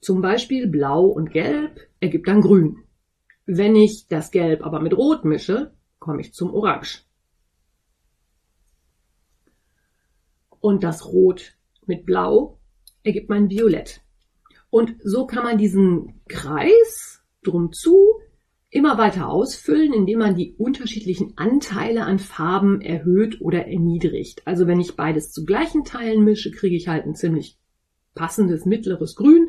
Zum 0.00 0.20
Beispiel 0.20 0.68
Blau 0.68 1.06
und 1.06 1.32
Gelb 1.32 1.80
ergibt 1.98 2.28
dann 2.28 2.40
Grün. 2.40 2.84
Wenn 3.46 3.74
ich 3.74 4.06
das 4.06 4.30
Gelb 4.30 4.64
aber 4.64 4.78
mit 4.78 4.96
Rot 4.96 5.24
mische, 5.24 5.74
komme 5.98 6.20
ich 6.20 6.32
zum 6.32 6.54
Orange. 6.54 7.02
Und 10.60 10.84
das 10.84 11.04
Rot 11.04 11.58
mit 11.84 12.06
Blau 12.06 12.60
ergibt 13.02 13.28
mein 13.28 13.50
Violett. 13.50 14.02
Und 14.70 14.94
so 15.02 15.26
kann 15.26 15.42
man 15.42 15.58
diesen 15.58 16.20
Kreis 16.28 17.18
drum 17.42 17.72
zu 17.72 18.20
immer 18.70 18.98
weiter 18.98 19.28
ausfüllen, 19.28 19.92
indem 19.92 20.18
man 20.18 20.34
die 20.34 20.54
unterschiedlichen 20.58 21.32
Anteile 21.36 22.04
an 22.04 22.18
Farben 22.18 22.80
erhöht 22.80 23.40
oder 23.40 23.66
erniedrigt. 23.66 24.42
Also 24.44 24.66
wenn 24.66 24.80
ich 24.80 24.96
beides 24.96 25.32
zu 25.32 25.44
gleichen 25.44 25.84
Teilen 25.84 26.22
mische, 26.22 26.50
kriege 26.50 26.76
ich 26.76 26.88
halt 26.88 27.06
ein 27.06 27.14
ziemlich 27.14 27.58
passendes 28.14 28.66
mittleres 28.66 29.14
Grün. 29.14 29.48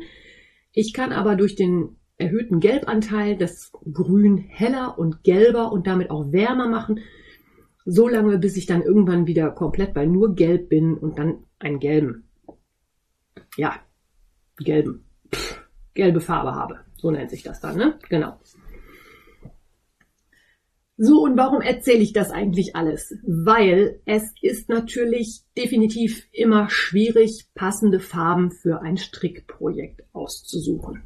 Ich 0.72 0.94
kann 0.94 1.12
aber 1.12 1.36
durch 1.36 1.54
den 1.54 1.96
erhöhten 2.16 2.60
Gelbanteil 2.60 3.36
das 3.36 3.72
Grün 3.92 4.38
heller 4.38 4.98
und 4.98 5.22
gelber 5.22 5.72
und 5.72 5.86
damit 5.86 6.10
auch 6.10 6.32
wärmer 6.32 6.68
machen, 6.68 7.00
so 7.84 8.08
lange 8.08 8.38
bis 8.38 8.56
ich 8.56 8.66
dann 8.66 8.82
irgendwann 8.82 9.26
wieder 9.26 9.50
komplett 9.50 9.94
bei 9.94 10.06
nur 10.06 10.34
Gelb 10.34 10.68
bin 10.68 10.96
und 10.96 11.18
dann 11.18 11.44
einen 11.58 11.78
gelben, 11.78 12.28
ja, 13.56 13.74
gelben, 14.58 15.04
pff, 15.34 15.62
gelbe 15.94 16.20
Farbe 16.20 16.54
habe. 16.54 16.80
So 17.00 17.10
nennt 17.10 17.30
sich 17.30 17.42
das 17.42 17.60
dann, 17.60 17.76
ne? 17.76 17.98
Genau. 18.10 18.38
So, 20.98 21.22
und 21.22 21.38
warum 21.38 21.62
erzähle 21.62 22.00
ich 22.00 22.12
das 22.12 22.30
eigentlich 22.30 22.76
alles? 22.76 23.14
Weil 23.26 24.02
es 24.04 24.34
ist 24.42 24.68
natürlich 24.68 25.44
definitiv 25.56 26.28
immer 26.30 26.68
schwierig, 26.68 27.48
passende 27.54 28.00
Farben 28.00 28.50
für 28.50 28.82
ein 28.82 28.98
Strickprojekt 28.98 30.02
auszusuchen. 30.12 31.04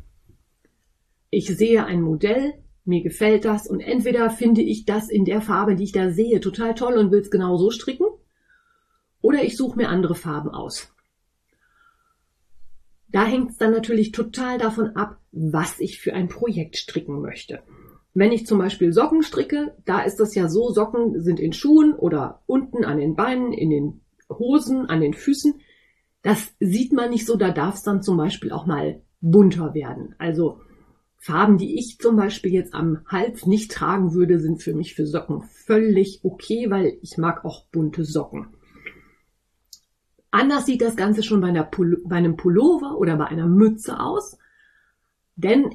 Ich 1.31 1.47
sehe 1.47 1.85
ein 1.85 2.01
Modell, 2.01 2.55
mir 2.85 3.05
gefällt 3.05 3.45
das 3.45 3.69
und 3.69 3.79
entweder 3.79 4.31
finde 4.31 4.63
ich 4.63 4.85
das 4.85 5.09
in 5.09 5.25
der 5.25 5.41
Farbe, 5.41 5.77
die 5.77 5.85
ich 5.85 5.93
da 5.93 6.11
sehe, 6.11 6.41
total 6.41 6.75
toll 6.75 6.95
und 6.95 7.13
will 7.13 7.21
es 7.21 7.31
genau 7.31 7.57
so 7.57 7.71
stricken, 7.71 8.07
oder 9.21 9.45
ich 9.45 9.57
suche 9.57 9.77
mir 9.77 9.89
andere 9.91 10.17
Farben 10.17 10.51
aus. 10.51 10.94
Da 13.15 13.25
hängt 13.25 13.53
es 13.53 13.59
dann 13.59 13.71
natürlich 13.71 14.11
total 14.11 14.59
davon 14.59 14.97
ab, 14.97 15.21
was 15.31 15.79
ich 15.79 16.01
für 16.01 16.15
ein 16.15 16.27
Projekt 16.27 16.77
stricken 16.77 17.23
möchte. 17.23 17.61
Wenn 18.13 18.33
ich 18.33 18.45
zum 18.45 18.59
Beispiel 18.59 18.93
Socken 18.93 19.23
stricke, 19.23 19.77
da 19.85 20.01
ist 20.01 20.19
das 20.19 20.35
ja 20.35 20.49
so, 20.49 20.71
Socken 20.71 21.23
sind 21.23 21.39
in 21.39 21.53
Schuhen 21.53 21.95
oder 21.95 22.43
unten 22.47 22.85
an 22.85 22.99
den 22.99 23.15
Beinen, 23.15 23.53
in 23.53 23.71
den 23.71 24.01
Hosen, 24.29 24.87
an 24.87 25.01
den 25.01 25.15
Füßen. 25.15 25.61
Das 26.23 26.57
sieht 26.59 26.93
man 26.93 27.11
nicht 27.11 27.25
so, 27.25 27.37
da 27.37 27.53
darf 27.53 27.77
es 27.77 27.83
dann 27.85 28.03
zum 28.03 28.17
Beispiel 28.17 28.51
auch 28.51 28.67
mal 28.67 29.01
bunter 29.21 29.75
werden. 29.75 30.17
Also 30.19 30.59
Farben, 31.17 31.57
die 31.57 31.79
ich 31.79 32.01
zum 32.01 32.17
Beispiel 32.17 32.53
jetzt 32.53 32.75
am 32.75 33.07
Hals 33.07 33.47
nicht 33.47 33.71
tragen 33.71 34.13
würde, 34.13 34.41
sind 34.41 34.61
für 34.61 34.75
mich 34.75 34.97
für 34.97 35.07
Socken 35.07 35.43
völlig 35.43 36.19
okay, 36.25 36.69
weil 36.69 36.99
ich 37.01 37.17
mag 37.17 37.45
auch 37.45 37.67
bunte 37.67 38.05
Socken. 38.05 38.54
Anders 40.35 40.67
sieht 40.67 40.83
das 40.83 40.97
Ganze 40.97 41.23
schon 41.23 41.41
bei, 41.41 41.53
bei 41.53 42.17
einem 42.17 42.37
Pullover 42.37 42.99
oder 42.99 43.17
bei 43.17 43.27
einer 43.27 43.47
Mütze 43.47 44.01
aus. 44.01 44.37
Denn, 45.37 45.71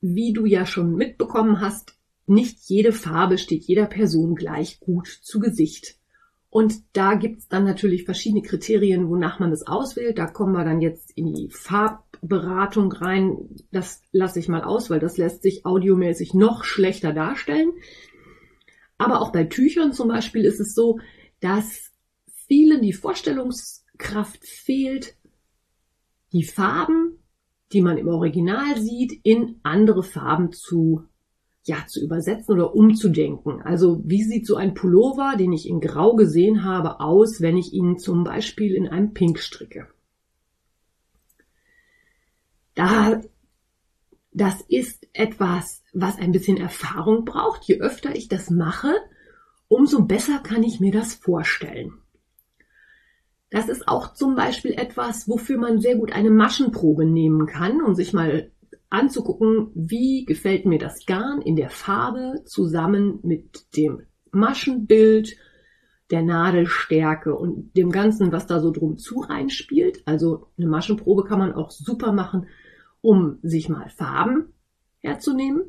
wie 0.00 0.32
du 0.32 0.46
ja 0.46 0.64
schon 0.64 0.94
mitbekommen 0.94 1.60
hast, 1.60 1.94
nicht 2.24 2.60
jede 2.62 2.92
Farbe 2.92 3.36
steht 3.36 3.64
jeder 3.64 3.84
Person 3.84 4.36
gleich 4.36 4.80
gut 4.80 5.06
zu 5.06 5.38
Gesicht. 5.38 5.96
Und 6.48 6.76
da 6.94 7.12
gibt's 7.12 7.46
dann 7.46 7.64
natürlich 7.64 8.06
verschiedene 8.06 8.40
Kriterien, 8.40 9.10
wonach 9.10 9.38
man 9.38 9.50
das 9.50 9.66
auswählt. 9.66 10.16
Da 10.16 10.28
kommen 10.28 10.52
wir 10.52 10.64
dann 10.64 10.80
jetzt 10.80 11.10
in 11.14 11.34
die 11.34 11.50
Farbberatung 11.50 12.90
rein. 12.90 13.36
Das 13.70 14.00
lasse 14.12 14.38
ich 14.38 14.48
mal 14.48 14.64
aus, 14.64 14.88
weil 14.88 15.00
das 15.00 15.18
lässt 15.18 15.42
sich 15.42 15.66
audiomäßig 15.66 16.32
noch 16.32 16.64
schlechter 16.64 17.12
darstellen. 17.12 17.74
Aber 18.96 19.20
auch 19.20 19.30
bei 19.30 19.44
Tüchern 19.44 19.92
zum 19.92 20.08
Beispiel 20.08 20.46
ist 20.46 20.60
es 20.60 20.74
so, 20.74 21.00
dass 21.40 21.83
vielen 22.46 22.82
die 22.82 22.92
Vorstellungskraft 22.92 24.44
fehlt, 24.44 25.16
die 26.32 26.44
Farben, 26.44 27.18
die 27.72 27.80
man 27.80 27.98
im 27.98 28.08
Original 28.08 28.80
sieht, 28.80 29.20
in 29.24 29.60
andere 29.62 30.02
Farben 30.02 30.52
zu 30.52 31.04
ja, 31.66 31.86
zu 31.86 32.02
übersetzen 32.02 32.54
oder 32.54 32.74
umzudenken. 32.74 33.62
Also 33.62 34.02
wie 34.04 34.22
sieht 34.22 34.46
so 34.46 34.56
ein 34.56 34.74
Pullover, 34.74 35.36
den 35.36 35.52
ich 35.52 35.66
in 35.66 35.80
Grau 35.80 36.14
gesehen 36.14 36.62
habe, 36.62 37.00
aus, 37.00 37.40
wenn 37.40 37.56
ich 37.56 37.72
ihn 37.72 37.98
zum 37.98 38.22
Beispiel 38.22 38.74
in 38.74 38.86
einem 38.86 39.14
Pink 39.14 39.38
stricke? 39.38 39.88
Da, 42.74 43.22
das 44.32 44.60
ist 44.68 45.08
etwas, 45.14 45.82
was 45.94 46.18
ein 46.18 46.32
bisschen 46.32 46.58
Erfahrung 46.58 47.24
braucht. 47.24 47.64
Je 47.64 47.80
öfter 47.80 48.14
ich 48.14 48.28
das 48.28 48.50
mache, 48.50 48.92
umso 49.68 50.04
besser 50.04 50.40
kann 50.40 50.62
ich 50.62 50.80
mir 50.80 50.92
das 50.92 51.14
vorstellen. 51.14 51.94
Das 53.54 53.68
ist 53.68 53.86
auch 53.86 54.14
zum 54.14 54.34
Beispiel 54.34 54.72
etwas, 54.72 55.28
wofür 55.28 55.58
man 55.58 55.78
sehr 55.78 55.94
gut 55.94 56.10
eine 56.10 56.30
Maschenprobe 56.30 57.06
nehmen 57.06 57.46
kann 57.46 57.82
und 57.82 57.94
sich 57.94 58.12
mal 58.12 58.50
anzugucken, 58.90 59.70
wie 59.76 60.24
gefällt 60.24 60.66
mir 60.66 60.80
das 60.80 61.06
Garn 61.06 61.40
in 61.40 61.54
der 61.54 61.70
Farbe 61.70 62.42
zusammen 62.46 63.20
mit 63.22 63.76
dem 63.76 64.02
Maschenbild, 64.32 65.36
der 66.10 66.22
Nadelstärke 66.22 67.36
und 67.36 67.76
dem 67.76 67.90
Ganzen, 67.92 68.32
was 68.32 68.48
da 68.48 68.58
so 68.58 68.72
drum 68.72 68.96
zu 68.96 69.20
reinspielt. 69.20 70.02
Also 70.04 70.48
eine 70.58 70.66
Maschenprobe 70.66 71.22
kann 71.22 71.38
man 71.38 71.52
auch 71.52 71.70
super 71.70 72.10
machen, 72.10 72.48
um 73.02 73.38
sich 73.44 73.68
mal 73.68 73.88
Farben 73.88 74.52
herzunehmen. 74.98 75.62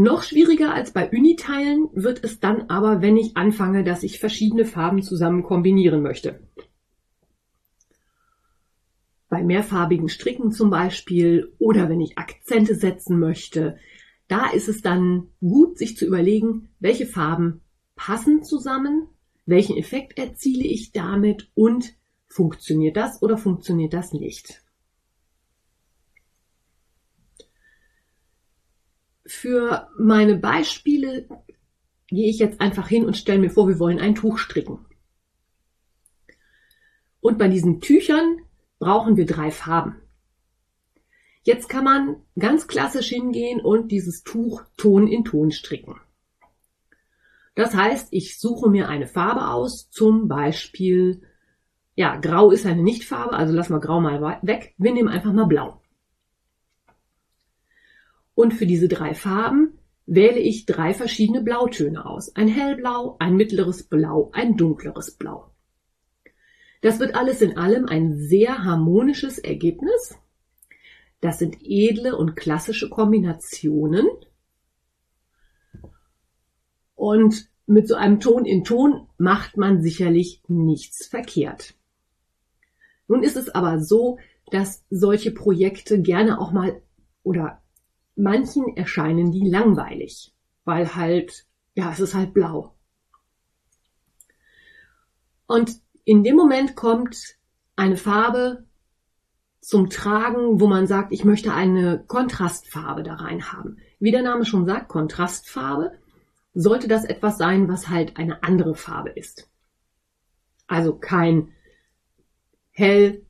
Noch 0.00 0.22
schwieriger 0.22 0.72
als 0.72 0.92
bei 0.92 1.10
Uniteilen 1.10 1.90
wird 1.92 2.24
es 2.24 2.40
dann 2.40 2.70
aber, 2.70 3.02
wenn 3.02 3.18
ich 3.18 3.36
anfange, 3.36 3.84
dass 3.84 4.02
ich 4.02 4.18
verschiedene 4.18 4.64
Farben 4.64 5.02
zusammen 5.02 5.42
kombinieren 5.42 6.00
möchte. 6.00 6.40
Bei 9.28 9.42
mehrfarbigen 9.42 10.08
Stricken 10.08 10.52
zum 10.52 10.70
Beispiel 10.70 11.52
oder 11.58 11.90
wenn 11.90 12.00
ich 12.00 12.16
Akzente 12.16 12.76
setzen 12.76 13.18
möchte, 13.18 13.76
da 14.26 14.48
ist 14.48 14.70
es 14.70 14.80
dann 14.80 15.26
gut, 15.40 15.76
sich 15.76 15.98
zu 15.98 16.06
überlegen, 16.06 16.70
welche 16.78 17.04
Farben 17.04 17.60
passen 17.94 18.42
zusammen, 18.42 19.06
welchen 19.44 19.76
Effekt 19.76 20.18
erziele 20.18 20.64
ich 20.64 20.92
damit 20.92 21.50
und 21.52 21.92
funktioniert 22.26 22.96
das 22.96 23.20
oder 23.20 23.36
funktioniert 23.36 23.92
das 23.92 24.14
nicht. 24.14 24.62
Für 29.30 29.88
meine 29.96 30.36
Beispiele 30.36 31.28
gehe 32.08 32.28
ich 32.28 32.38
jetzt 32.40 32.60
einfach 32.60 32.88
hin 32.88 33.04
und 33.04 33.16
stelle 33.16 33.38
mir 33.38 33.50
vor, 33.50 33.68
wir 33.68 33.78
wollen 33.78 34.00
ein 34.00 34.16
Tuch 34.16 34.38
stricken. 34.38 34.84
Und 37.20 37.38
bei 37.38 37.48
diesen 37.48 37.80
Tüchern 37.80 38.38
brauchen 38.78 39.16
wir 39.16 39.26
drei 39.26 39.50
Farben. 39.50 39.96
Jetzt 41.42 41.68
kann 41.68 41.84
man 41.84 42.16
ganz 42.38 42.66
klassisch 42.66 43.08
hingehen 43.08 43.60
und 43.60 43.92
dieses 43.92 44.24
Tuch 44.24 44.62
Ton 44.76 45.06
in 45.06 45.24
Ton 45.24 45.52
stricken. 45.52 46.00
Das 47.54 47.74
heißt, 47.74 48.08
ich 48.10 48.38
suche 48.40 48.68
mir 48.68 48.88
eine 48.88 49.06
Farbe 49.06 49.48
aus, 49.48 49.90
zum 49.90 50.28
Beispiel, 50.28 51.22
ja, 51.94 52.16
grau 52.16 52.50
ist 52.50 52.66
eine 52.66 52.82
Nichtfarbe, 52.82 53.34
also 53.34 53.54
lassen 53.54 53.74
wir 53.74 53.80
grau 53.80 54.00
mal 54.00 54.40
weg. 54.42 54.74
Wir 54.76 54.92
nehmen 54.92 55.08
einfach 55.08 55.32
mal 55.32 55.46
blau. 55.46 55.80
Und 58.40 58.54
für 58.54 58.64
diese 58.64 58.88
drei 58.88 59.12
Farben 59.12 59.78
wähle 60.06 60.38
ich 60.38 60.64
drei 60.64 60.94
verschiedene 60.94 61.42
Blautöne 61.42 62.06
aus. 62.06 62.34
Ein 62.36 62.48
hellblau, 62.48 63.16
ein 63.18 63.36
mittleres 63.36 63.82
Blau, 63.82 64.30
ein 64.32 64.56
dunkleres 64.56 65.10
Blau. 65.10 65.50
Das 66.80 67.00
wird 67.00 67.16
alles 67.16 67.42
in 67.42 67.58
allem 67.58 67.84
ein 67.84 68.16
sehr 68.16 68.64
harmonisches 68.64 69.38
Ergebnis. 69.38 70.18
Das 71.20 71.38
sind 71.38 71.58
edle 71.60 72.16
und 72.16 72.34
klassische 72.34 72.88
Kombinationen. 72.88 74.06
Und 76.94 77.50
mit 77.66 77.88
so 77.88 77.94
einem 77.94 78.20
Ton 78.20 78.46
in 78.46 78.64
Ton 78.64 79.06
macht 79.18 79.58
man 79.58 79.82
sicherlich 79.82 80.40
nichts 80.48 81.06
verkehrt. 81.06 81.74
Nun 83.06 83.22
ist 83.22 83.36
es 83.36 83.50
aber 83.50 83.80
so, 83.80 84.16
dass 84.50 84.86
solche 84.88 85.30
Projekte 85.30 86.00
gerne 86.00 86.40
auch 86.40 86.52
mal 86.52 86.80
oder 87.22 87.59
manchen 88.20 88.76
erscheinen 88.76 89.32
die 89.32 89.48
langweilig, 89.48 90.32
weil 90.64 90.94
halt, 90.94 91.46
ja, 91.74 91.90
es 91.90 92.00
ist 92.00 92.14
halt 92.14 92.34
blau. 92.34 92.74
Und 95.46 95.80
in 96.04 96.22
dem 96.22 96.36
Moment 96.36 96.76
kommt 96.76 97.36
eine 97.76 97.96
Farbe 97.96 98.64
zum 99.60 99.90
Tragen, 99.90 100.60
wo 100.60 100.66
man 100.66 100.86
sagt, 100.86 101.12
ich 101.12 101.24
möchte 101.24 101.52
eine 101.52 102.04
Kontrastfarbe 102.06 103.02
da 103.02 103.14
rein 103.14 103.52
haben. 103.52 103.78
Wie 103.98 104.10
der 104.10 104.22
Name 104.22 104.44
schon 104.44 104.64
sagt, 104.64 104.88
Kontrastfarbe, 104.88 105.98
sollte 106.54 106.88
das 106.88 107.04
etwas 107.04 107.38
sein, 107.38 107.68
was 107.68 107.88
halt 107.88 108.16
eine 108.16 108.42
andere 108.42 108.74
Farbe 108.74 109.10
ist. 109.10 109.50
Also 110.66 110.96
kein 110.96 111.52
hell, 112.70 113.26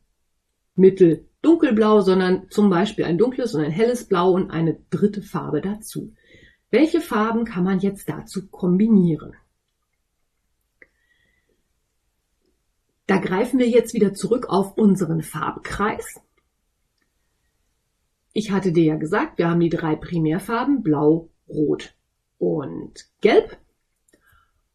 mittel, 0.75 1.29
dunkelblau, 1.43 2.01
sondern 2.01 2.51
zum 2.51 2.71
Beispiel 2.71 3.05
ein 3.05 3.19
dunkles 3.19 3.55
und 3.55 3.63
ein 3.63 3.71
helles 3.71 4.07
Blau 4.07 4.33
und 4.33 4.51
eine 4.51 4.79
dritte 4.91 5.23
Farbe 5.23 5.61
dazu. 5.61 6.13
Welche 6.71 7.01
Farben 7.01 7.45
kann 7.45 7.65
man 7.65 7.81
jetzt 7.81 8.09
dazu 8.09 8.49
kombinieren? 8.49 9.35
Da 13.07 13.19
greifen 13.19 13.59
wir 13.59 13.69
jetzt 13.69 13.93
wieder 13.93 14.15
zurück 14.15 14.47
auf 14.49 14.77
unseren 14.77 15.23
Farbkreis. 15.23 16.21
Ich 18.33 18.53
hatte 18.53 18.71
dir 18.71 18.85
ja 18.85 18.97
gesagt, 18.97 19.39
wir 19.39 19.51
haben 19.51 19.59
die 19.59 19.69
drei 19.69 19.97
Primärfarben 19.97 20.85
Blau, 20.85 21.31
Rot 21.49 21.95
und 22.39 23.09
Gelb. 23.21 23.59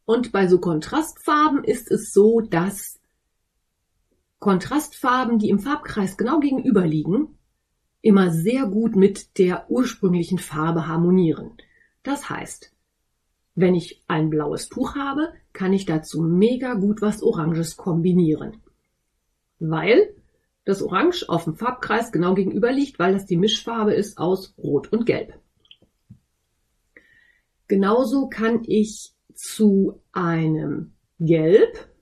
Und 0.04 0.32
bei 0.32 0.46
so 0.46 0.60
Kontrastfarben 0.60 1.64
ist 1.64 1.90
es 1.90 2.12
so, 2.12 2.42
dass 2.42 2.95
Kontrastfarben, 4.46 5.40
die 5.40 5.48
im 5.48 5.58
Farbkreis 5.58 6.16
genau 6.16 6.38
gegenüber 6.38 6.86
liegen, 6.86 7.36
immer 8.00 8.30
sehr 8.30 8.66
gut 8.66 8.94
mit 8.94 9.38
der 9.38 9.68
ursprünglichen 9.68 10.38
Farbe 10.38 10.86
harmonieren. 10.86 11.54
Das 12.04 12.30
heißt, 12.30 12.72
wenn 13.56 13.74
ich 13.74 14.04
ein 14.06 14.30
blaues 14.30 14.68
Tuch 14.68 14.94
habe, 14.94 15.32
kann 15.52 15.72
ich 15.72 15.84
dazu 15.84 16.22
mega 16.22 16.74
gut 16.74 17.02
was 17.02 17.24
Oranges 17.24 17.76
kombinieren. 17.76 18.62
Weil 19.58 20.14
das 20.64 20.80
Orange 20.80 21.28
auf 21.28 21.42
dem 21.42 21.56
Farbkreis 21.56 22.12
genau 22.12 22.34
gegenüber 22.34 22.70
liegt, 22.70 23.00
weil 23.00 23.14
das 23.14 23.26
die 23.26 23.36
Mischfarbe 23.36 23.94
ist 23.94 24.16
aus 24.16 24.54
Rot 24.58 24.92
und 24.92 25.06
Gelb. 25.06 25.34
Genauso 27.66 28.28
kann 28.28 28.62
ich 28.62 29.12
zu 29.34 30.00
einem 30.12 30.92
Gelb 31.18 31.95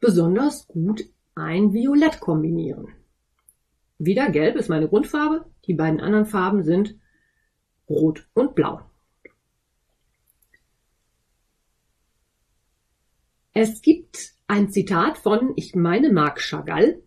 besonders 0.00 0.66
gut 0.68 1.04
ein 1.34 1.72
Violett 1.72 2.20
kombinieren. 2.20 2.88
Wieder 3.98 4.30
Gelb 4.30 4.56
ist 4.56 4.68
meine 4.68 4.88
Grundfarbe, 4.88 5.46
die 5.66 5.74
beiden 5.74 6.00
anderen 6.00 6.26
Farben 6.26 6.62
sind 6.62 6.98
Rot 7.88 8.28
und 8.34 8.54
Blau. 8.54 8.80
Es 13.52 13.80
gibt 13.80 14.34
ein 14.46 14.70
Zitat 14.70 15.16
von, 15.18 15.52
ich 15.56 15.74
meine, 15.74 16.12
Marc 16.12 16.40
Chagall, 16.40 17.02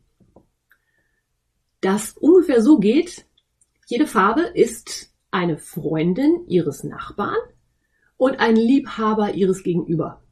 das 1.81 2.17
ungefähr 2.17 2.61
so 2.61 2.79
geht, 2.79 3.25
jede 3.85 4.07
Farbe 4.07 4.41
ist 4.41 5.13
eine 5.31 5.57
Freundin 5.57 6.45
ihres 6.47 6.83
Nachbarn 6.83 7.37
und 8.17 8.39
ein 8.39 8.55
Liebhaber 8.55 9.33
ihres 9.33 9.63
Gegenüber. 9.63 10.23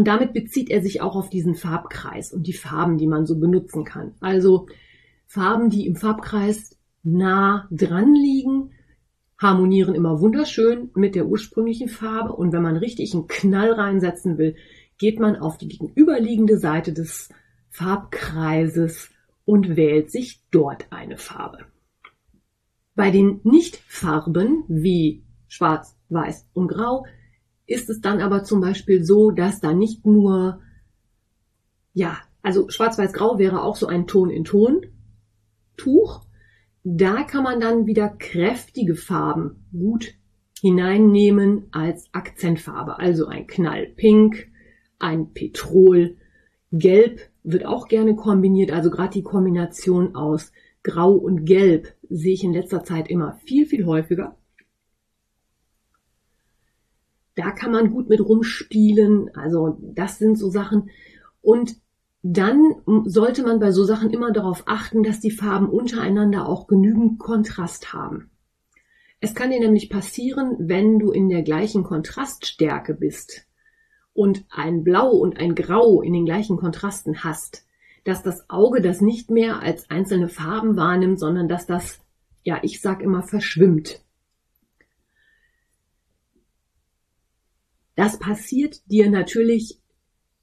Und 0.00 0.06
damit 0.06 0.32
bezieht 0.32 0.70
er 0.70 0.80
sich 0.80 1.02
auch 1.02 1.14
auf 1.14 1.28
diesen 1.28 1.54
Farbkreis 1.54 2.32
und 2.32 2.46
die 2.46 2.54
Farben, 2.54 2.96
die 2.96 3.06
man 3.06 3.26
so 3.26 3.38
benutzen 3.38 3.84
kann. 3.84 4.14
Also 4.20 4.66
Farben, 5.26 5.68
die 5.68 5.86
im 5.86 5.94
Farbkreis 5.94 6.78
nah 7.02 7.68
dran 7.70 8.14
liegen, 8.14 8.70
harmonieren 9.36 9.94
immer 9.94 10.18
wunderschön 10.22 10.88
mit 10.94 11.14
der 11.14 11.26
ursprünglichen 11.26 11.90
Farbe 11.90 12.32
und 12.32 12.50
wenn 12.54 12.62
man 12.62 12.78
richtig 12.78 13.12
einen 13.12 13.26
Knall 13.26 13.74
reinsetzen 13.74 14.38
will, 14.38 14.56
geht 14.96 15.20
man 15.20 15.36
auf 15.36 15.58
die 15.58 15.68
gegenüberliegende 15.68 16.56
Seite 16.56 16.94
des 16.94 17.28
Farbkreises 17.68 19.10
und 19.44 19.76
wählt 19.76 20.10
sich 20.10 20.42
dort 20.50 20.86
eine 20.88 21.18
Farbe. 21.18 21.66
Bei 22.94 23.10
den 23.10 23.40
Nichtfarben 23.44 24.64
wie 24.66 25.24
Schwarz, 25.46 25.94
Weiß 26.08 26.48
und 26.54 26.68
Grau 26.68 27.04
ist 27.70 27.88
es 27.88 28.00
dann 28.00 28.20
aber 28.20 28.42
zum 28.42 28.60
Beispiel 28.60 29.04
so, 29.04 29.30
dass 29.30 29.60
da 29.60 29.72
nicht 29.72 30.04
nur, 30.04 30.60
ja, 31.94 32.18
also 32.42 32.68
Schwarz-Weiß-Grau 32.68 33.38
wäre 33.38 33.62
auch 33.62 33.76
so 33.76 33.86
ein 33.86 34.06
Ton 34.06 34.30
in 34.30 34.44
Ton 34.44 34.86
Tuch, 35.76 36.26
da 36.82 37.22
kann 37.22 37.44
man 37.44 37.60
dann 37.60 37.86
wieder 37.86 38.08
kräftige 38.08 38.96
Farben 38.96 39.66
gut 39.72 40.14
hineinnehmen 40.60 41.68
als 41.70 42.12
Akzentfarbe. 42.12 42.98
Also 42.98 43.26
ein 43.26 43.46
Knallpink, 43.46 44.48
ein 44.98 45.32
Petrol, 45.32 46.16
Gelb 46.72 47.20
wird 47.42 47.66
auch 47.66 47.88
gerne 47.88 48.16
kombiniert. 48.16 48.72
Also 48.72 48.90
gerade 48.90 49.12
die 49.12 49.22
Kombination 49.22 50.16
aus 50.16 50.52
Grau 50.82 51.12
und 51.12 51.44
Gelb 51.44 51.94
sehe 52.08 52.34
ich 52.34 52.42
in 52.42 52.52
letzter 52.52 52.82
Zeit 52.82 53.08
immer 53.08 53.34
viel, 53.44 53.66
viel 53.66 53.86
häufiger. 53.86 54.36
Da 57.40 57.52
kann 57.52 57.72
man 57.72 57.90
gut 57.90 58.10
mit 58.10 58.20
rumspielen. 58.20 59.30
Also 59.34 59.78
das 59.80 60.18
sind 60.18 60.36
so 60.36 60.50
Sachen. 60.50 60.90
Und 61.40 61.76
dann 62.22 62.74
sollte 63.06 63.42
man 63.42 63.60
bei 63.60 63.72
so 63.72 63.84
Sachen 63.84 64.10
immer 64.10 64.30
darauf 64.30 64.64
achten, 64.66 65.02
dass 65.02 65.20
die 65.20 65.30
Farben 65.30 65.70
untereinander 65.70 66.46
auch 66.46 66.66
genügend 66.66 67.18
Kontrast 67.18 67.94
haben. 67.94 68.30
Es 69.20 69.34
kann 69.34 69.50
dir 69.50 69.60
nämlich 69.60 69.88
passieren, 69.88 70.56
wenn 70.58 70.98
du 70.98 71.12
in 71.12 71.30
der 71.30 71.42
gleichen 71.42 71.82
Kontraststärke 71.82 72.92
bist 72.92 73.46
und 74.12 74.44
ein 74.50 74.84
Blau 74.84 75.12
und 75.12 75.38
ein 75.38 75.54
Grau 75.54 76.02
in 76.02 76.12
den 76.12 76.26
gleichen 76.26 76.58
Kontrasten 76.58 77.24
hast, 77.24 77.64
dass 78.04 78.22
das 78.22 78.50
Auge 78.50 78.82
das 78.82 79.00
nicht 79.00 79.30
mehr 79.30 79.60
als 79.60 79.88
einzelne 79.88 80.28
Farben 80.28 80.76
wahrnimmt, 80.76 81.18
sondern 81.18 81.48
dass 81.48 81.66
das, 81.66 82.00
ja, 82.42 82.58
ich 82.62 82.82
sag 82.82 83.00
immer, 83.00 83.22
verschwimmt. 83.22 84.04
Das 88.00 88.18
passiert 88.18 88.80
dir 88.90 89.10
natürlich 89.10 89.78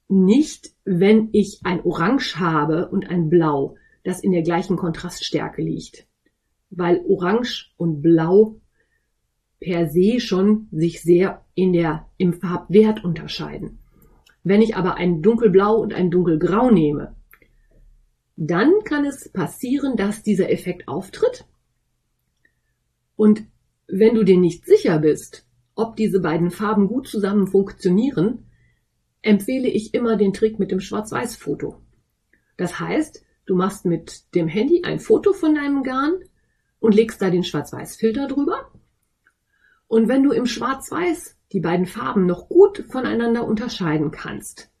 nicht, 0.06 0.70
wenn 0.84 1.30
ich 1.32 1.58
ein 1.64 1.84
Orange 1.84 2.38
habe 2.38 2.88
und 2.88 3.10
ein 3.10 3.28
Blau, 3.28 3.74
das 4.04 4.20
in 4.20 4.30
der 4.30 4.42
gleichen 4.42 4.76
Kontraststärke 4.76 5.60
liegt. 5.60 6.06
Weil 6.70 7.04
Orange 7.08 7.72
und 7.76 8.00
Blau 8.00 8.60
per 9.58 9.88
se 9.88 10.20
schon 10.20 10.68
sich 10.70 11.02
sehr 11.02 11.44
in 11.56 11.72
der, 11.72 12.06
im 12.16 12.32
Farbwert 12.32 13.02
unterscheiden. 13.02 13.80
Wenn 14.44 14.62
ich 14.62 14.76
aber 14.76 14.94
ein 14.94 15.20
dunkelblau 15.20 15.80
und 15.80 15.94
ein 15.94 16.12
dunkelgrau 16.12 16.70
nehme, 16.70 17.16
dann 18.36 18.70
kann 18.84 19.04
es 19.04 19.32
passieren, 19.32 19.96
dass 19.96 20.22
dieser 20.22 20.48
Effekt 20.52 20.86
auftritt. 20.86 21.44
Und 23.16 23.42
wenn 23.88 24.14
du 24.14 24.22
dir 24.22 24.38
nicht 24.38 24.64
sicher 24.64 25.00
bist, 25.00 25.47
ob 25.78 25.94
diese 25.94 26.20
beiden 26.20 26.50
Farben 26.50 26.88
gut 26.88 27.06
zusammen 27.06 27.46
funktionieren, 27.46 28.50
empfehle 29.22 29.68
ich 29.68 29.94
immer 29.94 30.16
den 30.16 30.32
Trick 30.32 30.58
mit 30.58 30.72
dem 30.72 30.80
Schwarz-Weiß-Foto. 30.80 31.80
Das 32.56 32.80
heißt, 32.80 33.24
du 33.46 33.54
machst 33.54 33.84
mit 33.84 34.34
dem 34.34 34.48
Handy 34.48 34.82
ein 34.84 34.98
Foto 34.98 35.32
von 35.32 35.54
deinem 35.54 35.84
Garn 35.84 36.14
und 36.80 36.96
legst 36.96 37.22
da 37.22 37.30
den 37.30 37.44
Schwarz-Weiß-Filter 37.44 38.26
drüber. 38.26 38.72
Und 39.86 40.08
wenn 40.08 40.24
du 40.24 40.32
im 40.32 40.46
Schwarz-Weiß 40.46 41.36
die 41.52 41.60
beiden 41.60 41.86
Farben 41.86 42.26
noch 42.26 42.48
gut 42.48 42.84
voneinander 42.90 43.46
unterscheiden 43.46 44.10
kannst, 44.10 44.72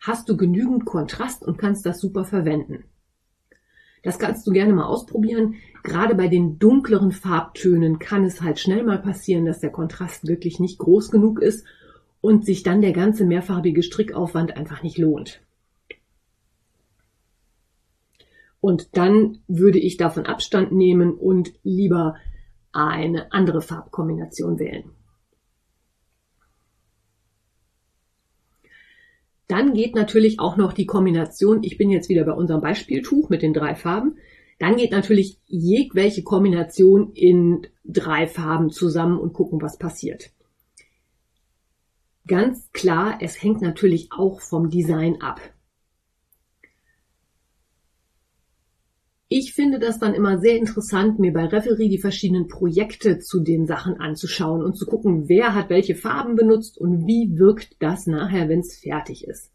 hast 0.00 0.30
du 0.30 0.36
genügend 0.38 0.86
Kontrast 0.86 1.42
und 1.42 1.58
kannst 1.58 1.84
das 1.84 2.00
super 2.00 2.24
verwenden. 2.24 2.84
Das 4.02 4.18
kannst 4.18 4.46
du 4.46 4.52
gerne 4.52 4.72
mal 4.72 4.86
ausprobieren. 4.86 5.54
Gerade 5.82 6.14
bei 6.14 6.28
den 6.28 6.58
dunkleren 6.58 7.12
Farbtönen 7.12 7.98
kann 7.98 8.24
es 8.24 8.42
halt 8.42 8.58
schnell 8.58 8.84
mal 8.84 8.98
passieren, 8.98 9.44
dass 9.44 9.60
der 9.60 9.70
Kontrast 9.70 10.26
wirklich 10.26 10.60
nicht 10.60 10.78
groß 10.78 11.10
genug 11.10 11.40
ist 11.40 11.66
und 12.20 12.44
sich 12.44 12.62
dann 12.62 12.80
der 12.80 12.92
ganze 12.92 13.24
mehrfarbige 13.24 13.82
Strickaufwand 13.82 14.56
einfach 14.56 14.82
nicht 14.82 14.98
lohnt. 14.98 15.40
Und 18.60 18.96
dann 18.96 19.38
würde 19.46 19.78
ich 19.78 19.96
davon 19.96 20.26
Abstand 20.26 20.72
nehmen 20.72 21.14
und 21.14 21.52
lieber 21.62 22.16
eine 22.72 23.32
andere 23.32 23.62
Farbkombination 23.62 24.58
wählen. 24.58 24.90
Dann 29.48 29.72
geht 29.72 29.94
natürlich 29.94 30.38
auch 30.38 30.56
noch 30.56 30.74
die 30.74 30.86
Kombination, 30.86 31.62
ich 31.62 31.78
bin 31.78 31.90
jetzt 31.90 32.08
wieder 32.08 32.24
bei 32.24 32.32
unserem 32.32 32.60
Beispieltuch 32.60 33.30
mit 33.30 33.42
den 33.42 33.54
drei 33.54 33.74
Farben, 33.74 34.18
dann 34.58 34.76
geht 34.76 34.92
natürlich 34.92 35.38
jegwelche 35.46 36.22
Kombination 36.22 37.12
in 37.14 37.66
drei 37.84 38.26
Farben 38.26 38.70
zusammen 38.70 39.18
und 39.18 39.32
gucken, 39.32 39.62
was 39.62 39.78
passiert. 39.78 40.30
Ganz 42.26 42.70
klar, 42.72 43.18
es 43.22 43.42
hängt 43.42 43.62
natürlich 43.62 44.10
auch 44.12 44.40
vom 44.40 44.68
Design 44.68 45.22
ab. 45.22 45.40
Ich 49.30 49.52
finde 49.52 49.78
das 49.78 49.98
dann 49.98 50.14
immer 50.14 50.38
sehr 50.38 50.56
interessant, 50.56 51.18
mir 51.18 51.34
bei 51.34 51.44
Revelry 51.44 51.90
die 51.90 51.98
verschiedenen 51.98 52.48
Projekte 52.48 53.18
zu 53.18 53.40
den 53.40 53.66
Sachen 53.66 54.00
anzuschauen 54.00 54.62
und 54.62 54.74
zu 54.74 54.86
gucken, 54.86 55.28
wer 55.28 55.54
hat 55.54 55.68
welche 55.68 55.94
Farben 55.94 56.34
benutzt 56.34 56.78
und 56.78 57.06
wie 57.06 57.38
wirkt 57.38 57.76
das 57.80 58.06
nachher, 58.06 58.48
wenn 58.48 58.60
es 58.60 58.78
fertig 58.78 59.28
ist. 59.28 59.52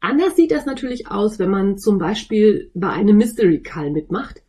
Anders 0.00 0.34
sieht 0.36 0.50
das 0.50 0.64
natürlich 0.64 1.08
aus, 1.08 1.38
wenn 1.38 1.50
man 1.50 1.76
zum 1.76 1.98
Beispiel 1.98 2.70
bei 2.72 2.88
einem 2.88 3.18
Mystery 3.18 3.60
Call 3.60 3.90
mitmacht. 3.90 4.42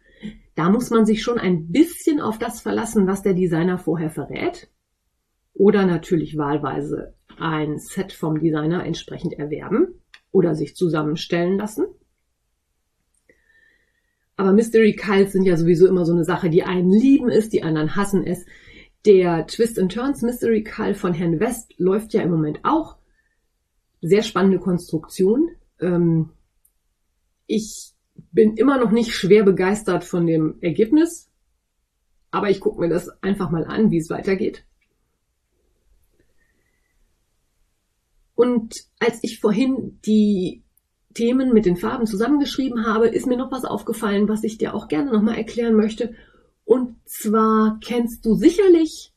Da 0.56 0.70
muss 0.70 0.92
man 0.92 1.06
sich 1.06 1.24
schon 1.24 1.40
ein 1.40 1.72
bisschen 1.72 2.22
auf 2.22 2.40
das 2.40 2.62
verlassen, 2.62 3.06
was 3.06 3.24
der 3.24 3.34
Designer 3.34 3.78
vorher 3.78 4.10
verrät. 4.10 4.70
Oder 5.54 5.86
natürlich 5.86 6.38
wahlweise 6.38 7.16
ein 7.38 7.80
Set 7.80 8.14
vom 8.14 8.40
Designer 8.40 8.86
entsprechend 8.86 9.34
erwerben 9.34 10.02
oder 10.32 10.56
sich 10.56 10.76
zusammenstellen 10.76 11.58
lassen. 11.58 11.86
Aber 14.38 14.54
Mystery 14.54 14.96
Cults 14.96 15.34
sind 15.34 15.44
ja 15.44 15.58
sowieso 15.58 15.88
immer 15.88 16.06
so 16.06 16.14
eine 16.14 16.24
Sache. 16.24 16.50
Die 16.50 16.64
einen 16.64 16.92
lieben 16.92 17.30
es, 17.30 17.50
die 17.50 17.64
anderen 17.64 17.96
hassen 17.96 18.24
es. 18.26 18.46
Der 19.06 19.48
Twist 19.48 19.80
and 19.80 19.92
Turns 19.92 20.22
Mystery 20.22 20.64
Cult 20.64 20.96
von 20.96 21.14
Herrn 21.14 21.40
West 21.40 21.74
läuft 21.78 22.14
ja 22.14 22.22
im 22.22 22.30
Moment 22.30 22.60
auch. 22.64 22.98
Sehr 24.02 24.22
spannende 24.22 24.60
Konstruktion. 24.60 25.50
Ähm, 25.80 26.30
ich 27.48 27.94
bin 28.32 28.56
immer 28.58 28.78
noch 28.78 28.92
nicht 28.92 29.14
schwer 29.14 29.44
begeistert 29.44 30.04
von 30.04 30.28
dem 30.28 30.58
Ergebnis, 30.62 31.32
aber 32.30 32.52
ich 32.52 32.60
gucke 32.60 32.80
mir 32.80 32.90
das 32.90 33.10
einfach 33.24 33.50
mal 33.50 33.66
an, 33.66 33.90
wie 33.90 33.98
es 33.98 34.10
weitergeht. 34.12 34.66
Und 38.36 38.86
als 39.00 39.18
ich 39.24 39.40
vorhin 39.40 40.00
die 40.06 40.64
Themen 41.14 41.54
mit 41.54 41.66
den 41.66 41.78
Farben 41.78 42.06
zusammengeschrieben 42.06 42.86
habe, 42.86 43.08
ist 43.08 43.28
mir 43.28 43.38
noch 43.38 43.52
was 43.52 43.66
aufgefallen, 43.66 44.28
was 44.30 44.44
ich 44.44 44.58
dir 44.58 44.74
auch 44.74 44.88
gerne 44.88 45.12
nochmal 45.12 45.38
erklären 45.38 45.76
möchte. 45.76 46.14
Und 46.64 46.96
zwar 47.06 47.80
kennst 47.82 48.26
du 48.26 48.36
sicherlich 48.36 49.14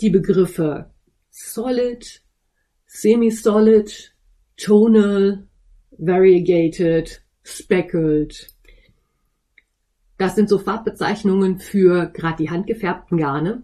die 0.00 0.10
Begriffe 0.10 0.90
Solid, 1.30 2.22
Semi-Solid, 2.86 4.14
Tonal, 4.56 5.46
Variegated, 5.92 7.22
Speckled. 7.44 8.54
Das 10.16 10.34
sind 10.34 10.48
so 10.48 10.58
Farbbezeichnungen 10.58 11.60
für 11.60 12.06
gerade 12.06 12.42
die 12.42 12.50
handgefärbten 12.50 13.18
Garne. 13.18 13.62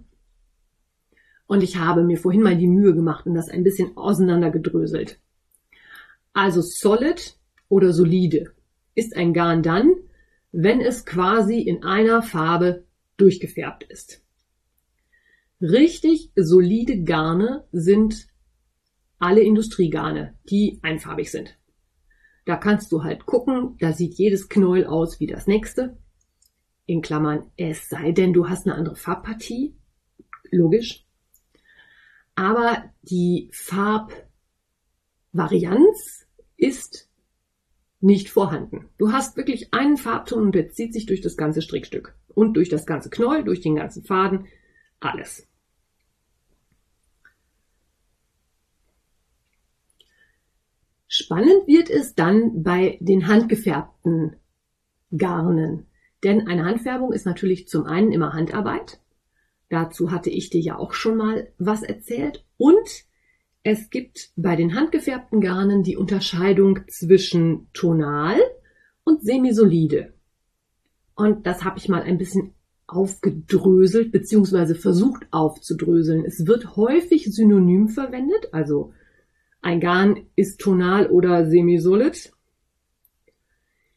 Und 1.46 1.62
ich 1.62 1.76
habe 1.76 2.04
mir 2.04 2.16
vorhin 2.16 2.42
mal 2.42 2.56
die 2.56 2.68
Mühe 2.68 2.94
gemacht 2.94 3.26
und 3.26 3.34
das 3.34 3.48
ein 3.48 3.64
bisschen 3.64 3.96
auseinandergedröselt. 3.96 5.18
Also 6.32 6.62
Solid 6.62 7.36
oder 7.68 7.92
solide 7.92 8.54
ist 8.94 9.16
ein 9.16 9.32
Garn 9.32 9.62
dann, 9.62 9.92
wenn 10.52 10.80
es 10.80 11.04
quasi 11.04 11.60
in 11.60 11.82
einer 11.82 12.22
Farbe 12.22 12.84
durchgefärbt 13.16 13.84
ist. 13.84 14.22
Richtig 15.60 16.30
solide 16.36 17.02
Garne 17.02 17.64
sind 17.72 18.28
alle 19.18 19.40
Industriegarne, 19.40 20.34
die 20.48 20.78
einfarbig 20.82 21.30
sind. 21.30 21.56
Da 22.44 22.56
kannst 22.56 22.92
du 22.92 23.02
halt 23.02 23.26
gucken, 23.26 23.76
da 23.80 23.92
sieht 23.92 24.14
jedes 24.14 24.48
Knäuel 24.48 24.86
aus 24.86 25.18
wie 25.20 25.26
das 25.26 25.46
nächste. 25.46 25.96
In 26.86 27.00
Klammern, 27.00 27.50
es 27.56 27.88
sei 27.88 28.12
denn, 28.12 28.34
du 28.34 28.48
hast 28.48 28.66
eine 28.66 28.74
andere 28.74 28.96
Farbpartie. 28.96 29.74
Logisch. 30.50 31.06
Aber 32.34 32.90
die 33.02 33.48
Farbvarianz 33.52 36.26
ist 36.56 37.03
nicht 38.04 38.28
vorhanden. 38.28 38.90
Du 38.98 39.12
hast 39.12 39.36
wirklich 39.38 39.72
einen 39.72 39.96
Farbton 39.96 40.42
und 40.42 40.54
der 40.54 40.68
zieht 40.68 40.92
sich 40.92 41.06
durch 41.06 41.22
das 41.22 41.38
ganze 41.38 41.62
Strickstück 41.62 42.14
und 42.28 42.54
durch 42.54 42.68
das 42.68 42.84
ganze 42.84 43.08
Knäuel, 43.08 43.44
durch 43.44 43.62
den 43.62 43.76
ganzen 43.76 44.04
Faden, 44.04 44.46
alles. 45.00 45.48
Spannend 51.08 51.66
wird 51.66 51.88
es 51.88 52.14
dann 52.14 52.62
bei 52.62 52.98
den 53.00 53.26
handgefärbten 53.26 54.36
Garnen. 55.16 55.86
Denn 56.24 56.46
eine 56.46 56.64
Handfärbung 56.64 57.12
ist 57.12 57.24
natürlich 57.24 57.68
zum 57.68 57.86
einen 57.86 58.12
immer 58.12 58.34
Handarbeit. 58.34 59.00
Dazu 59.70 60.10
hatte 60.10 60.28
ich 60.28 60.50
dir 60.50 60.60
ja 60.60 60.76
auch 60.76 60.92
schon 60.92 61.16
mal 61.16 61.52
was 61.56 61.82
erzählt. 61.82 62.44
Und 62.58 63.06
es 63.64 63.88
gibt 63.88 64.30
bei 64.36 64.56
den 64.56 64.74
handgefärbten 64.74 65.40
Garnen 65.40 65.82
die 65.82 65.96
Unterscheidung 65.96 66.80
zwischen 66.88 67.66
tonal 67.72 68.38
und 69.04 69.22
semisolide. 69.22 70.12
Und 71.14 71.46
das 71.46 71.64
habe 71.64 71.78
ich 71.78 71.88
mal 71.88 72.02
ein 72.02 72.18
bisschen 72.18 72.52
aufgedröselt 72.86 74.12
bzw. 74.12 74.74
versucht 74.74 75.26
aufzudröseln. 75.30 76.26
Es 76.26 76.46
wird 76.46 76.76
häufig 76.76 77.34
synonym 77.34 77.88
verwendet, 77.88 78.48
also 78.52 78.92
ein 79.62 79.80
Garn 79.80 80.26
ist 80.36 80.60
tonal 80.60 81.06
oder 81.06 81.46
semisolid, 81.46 82.34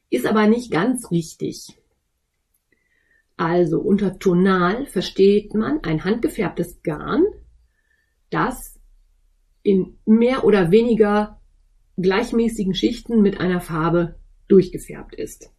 ist 0.10 0.26
aber 0.26 0.48
nicht 0.48 0.72
ganz 0.72 1.12
richtig. 1.12 1.78
Also 3.36 3.82
unter 3.82 4.18
tonal 4.18 4.86
versteht 4.86 5.54
man 5.54 5.84
ein 5.84 6.06
handgefärbtes 6.06 6.82
Garn, 6.84 7.26
das 8.30 8.77
in 9.68 9.98
mehr 10.06 10.46
oder 10.46 10.72
weniger 10.72 11.42
gleichmäßigen 11.98 12.74
Schichten 12.74 13.22
mit 13.22 13.42
einer 13.42 13.60
Farbe 13.60 14.18
durchgefärbt 14.48 15.14
ist. 15.14 15.52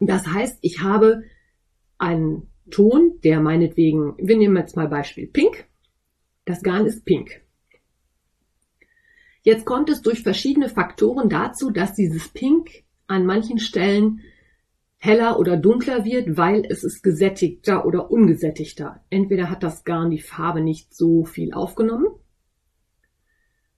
Das 0.00 0.26
heißt, 0.26 0.60
ich 0.62 0.80
habe 0.80 1.24
einen 1.98 2.48
Ton, 2.70 3.20
der 3.22 3.40
meinetwegen, 3.40 4.14
wir 4.16 4.38
nehmen 4.38 4.56
jetzt 4.56 4.76
mal 4.76 4.88
Beispiel 4.88 5.26
Pink. 5.26 5.66
Das 6.46 6.62
Garn 6.62 6.86
ist 6.86 7.04
pink. 7.04 7.42
Jetzt 9.42 9.66
kommt 9.66 9.90
es 9.90 10.00
durch 10.00 10.22
verschiedene 10.22 10.70
Faktoren 10.70 11.28
dazu, 11.28 11.70
dass 11.70 11.92
dieses 11.92 12.30
Pink 12.30 12.84
an 13.08 13.26
manchen 13.26 13.58
Stellen 13.58 14.20
heller 14.98 15.38
oder 15.38 15.56
dunkler 15.56 16.04
wird, 16.04 16.36
weil 16.36 16.64
es 16.68 16.84
ist 16.84 17.02
gesättigter 17.02 17.86
oder 17.86 18.10
ungesättigter. 18.10 19.00
Entweder 19.10 19.48
hat 19.48 19.62
das 19.62 19.84
Garn 19.84 20.10
die 20.10 20.20
Farbe 20.20 20.60
nicht 20.60 20.94
so 20.94 21.24
viel 21.24 21.54
aufgenommen. 21.54 22.08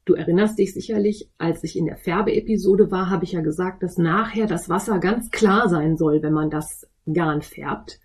Du 0.07 0.15
erinnerst 0.15 0.59
dich 0.59 0.73
sicherlich, 0.73 1.31
als 1.39 1.63
ich 1.63 1.77
in 1.77 1.85
der 1.85 1.97
Färbeepisode 1.97 2.91
war, 2.91 3.11
habe 3.11 3.25
ich 3.25 3.33
ja 3.33 3.43
gesagt, 3.43 3.83
dass 3.83 3.99
nachher 3.99 4.47
das 4.47 4.69
Wasser 4.69 4.99
ganz 4.99 5.31
klar 5.31 5.69
sein 5.69 5.97
soll, 5.97 6.23
wenn 6.23 6.33
man 6.33 6.51
das 6.51 6.89
Garn 7.13 7.43
färbt. 7.43 8.01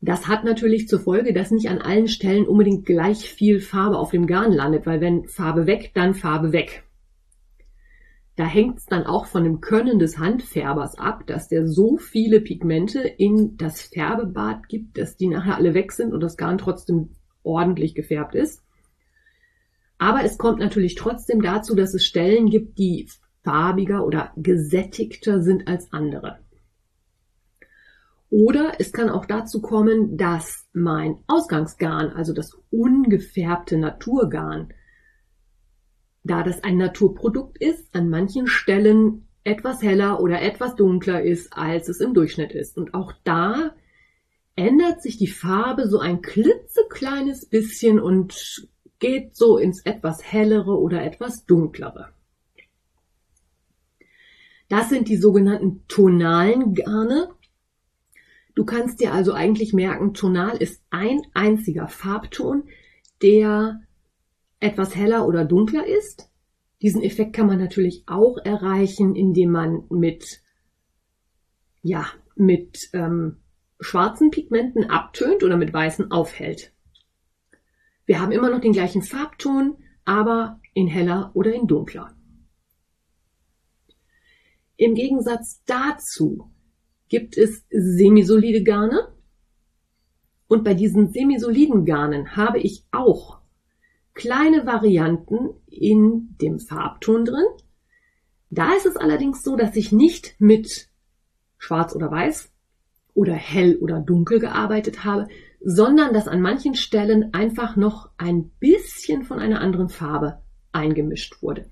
Das 0.00 0.28
hat 0.28 0.44
natürlich 0.44 0.86
zur 0.86 1.00
Folge, 1.00 1.32
dass 1.32 1.50
nicht 1.50 1.68
an 1.68 1.82
allen 1.82 2.06
Stellen 2.06 2.46
unbedingt 2.46 2.86
gleich 2.86 3.28
viel 3.28 3.60
Farbe 3.60 3.98
auf 3.98 4.12
dem 4.12 4.26
Garn 4.26 4.52
landet, 4.52 4.86
weil 4.86 5.00
wenn 5.00 5.26
Farbe 5.26 5.66
weg, 5.66 5.90
dann 5.94 6.14
Farbe 6.14 6.52
weg. 6.52 6.85
Da 8.36 8.44
hängt 8.44 8.78
es 8.78 8.86
dann 8.86 9.06
auch 9.06 9.26
von 9.26 9.44
dem 9.44 9.62
Können 9.62 9.98
des 9.98 10.18
Handfärbers 10.18 10.98
ab, 10.98 11.26
dass 11.26 11.48
der 11.48 11.66
so 11.66 11.96
viele 11.96 12.40
Pigmente 12.40 13.00
in 13.00 13.56
das 13.56 13.80
Färbebad 13.80 14.68
gibt, 14.68 14.98
dass 14.98 15.16
die 15.16 15.28
nachher 15.28 15.56
alle 15.56 15.72
weg 15.72 15.90
sind 15.92 16.12
und 16.12 16.20
das 16.20 16.36
Garn 16.36 16.58
trotzdem 16.58 17.10
ordentlich 17.42 17.94
gefärbt 17.94 18.34
ist. 18.34 18.62
Aber 19.98 20.22
es 20.22 20.36
kommt 20.36 20.58
natürlich 20.58 20.94
trotzdem 20.94 21.40
dazu, 21.40 21.74
dass 21.74 21.94
es 21.94 22.04
Stellen 22.04 22.50
gibt, 22.50 22.78
die 22.78 23.08
farbiger 23.42 24.04
oder 24.04 24.32
gesättigter 24.36 25.40
sind 25.40 25.66
als 25.66 25.90
andere. 25.92 26.38
Oder 28.28 28.74
es 28.78 28.92
kann 28.92 29.08
auch 29.08 29.24
dazu 29.24 29.62
kommen, 29.62 30.18
dass 30.18 30.66
mein 30.74 31.18
Ausgangsgarn, 31.26 32.10
also 32.10 32.34
das 32.34 32.58
ungefärbte 32.70 33.78
Naturgarn, 33.78 34.74
da 36.26 36.42
das 36.42 36.62
ein 36.64 36.76
Naturprodukt 36.76 37.58
ist, 37.58 37.94
an 37.94 38.08
manchen 38.08 38.46
Stellen 38.46 39.28
etwas 39.44 39.82
heller 39.82 40.20
oder 40.20 40.42
etwas 40.42 40.74
dunkler 40.74 41.22
ist, 41.22 41.52
als 41.52 41.88
es 41.88 42.00
im 42.00 42.14
Durchschnitt 42.14 42.52
ist. 42.52 42.76
Und 42.76 42.94
auch 42.94 43.12
da 43.24 43.74
ändert 44.56 45.02
sich 45.02 45.18
die 45.18 45.28
Farbe 45.28 45.88
so 45.88 45.98
ein 46.00 46.22
klitzekleines 46.22 47.46
bisschen 47.46 48.00
und 48.00 48.66
geht 48.98 49.36
so 49.36 49.58
ins 49.58 49.82
etwas 49.84 50.24
hellere 50.24 50.78
oder 50.78 51.04
etwas 51.04 51.44
dunklere. 51.44 52.08
Das 54.68 54.88
sind 54.88 55.08
die 55.08 55.16
sogenannten 55.16 55.84
tonalen 55.86 56.74
Garne. 56.74 57.30
Du 58.54 58.64
kannst 58.64 59.00
dir 59.00 59.12
also 59.12 59.32
eigentlich 59.32 59.72
merken, 59.72 60.14
tonal 60.14 60.56
ist 60.56 60.82
ein 60.90 61.20
einziger 61.34 61.88
Farbton, 61.88 62.64
der 63.22 63.80
etwas 64.60 64.94
heller 64.96 65.26
oder 65.26 65.44
dunkler 65.44 65.86
ist. 65.86 66.30
Diesen 66.82 67.02
Effekt 67.02 67.34
kann 67.34 67.46
man 67.46 67.58
natürlich 67.58 68.04
auch 68.06 68.38
erreichen, 68.38 69.14
indem 69.14 69.50
man 69.50 69.84
mit, 69.90 70.42
ja, 71.82 72.06
mit 72.34 72.90
ähm, 72.92 73.38
schwarzen 73.80 74.30
Pigmenten 74.30 74.84
abtönt 74.90 75.42
oder 75.42 75.56
mit 75.56 75.72
weißen 75.72 76.10
aufhält. 76.10 76.72
Wir 78.04 78.20
haben 78.20 78.32
immer 78.32 78.50
noch 78.50 78.60
den 78.60 78.72
gleichen 78.72 79.02
Farbton, 79.02 79.78
aber 80.04 80.60
in 80.74 80.86
heller 80.86 81.30
oder 81.34 81.52
in 81.52 81.66
dunkler. 81.66 82.14
Im 84.76 84.94
Gegensatz 84.94 85.62
dazu 85.64 86.50
gibt 87.08 87.36
es 87.36 87.64
semisolide 87.70 88.62
Garne. 88.62 89.12
Und 90.48 90.62
bei 90.64 90.74
diesen 90.74 91.10
semisoliden 91.10 91.84
Garnen 91.84 92.36
habe 92.36 92.58
ich 92.58 92.84
auch 92.92 93.35
kleine 94.16 94.66
Varianten 94.66 95.50
in 95.68 96.36
dem 96.40 96.58
Farbton 96.58 97.24
drin. 97.24 97.44
Da 98.50 98.74
ist 98.74 98.86
es 98.86 98.96
allerdings 98.96 99.44
so, 99.44 99.56
dass 99.56 99.76
ich 99.76 99.92
nicht 99.92 100.34
mit 100.38 100.88
schwarz 101.58 101.94
oder 101.94 102.10
weiß 102.10 102.50
oder 103.14 103.34
hell 103.34 103.76
oder 103.80 104.00
dunkel 104.00 104.40
gearbeitet 104.40 105.04
habe, 105.04 105.28
sondern 105.62 106.12
dass 106.14 106.28
an 106.28 106.40
manchen 106.40 106.74
Stellen 106.74 107.34
einfach 107.34 107.76
noch 107.76 108.10
ein 108.16 108.50
bisschen 108.58 109.22
von 109.22 109.38
einer 109.38 109.60
anderen 109.60 109.88
Farbe 109.88 110.38
eingemischt 110.72 111.42
wurde. 111.42 111.66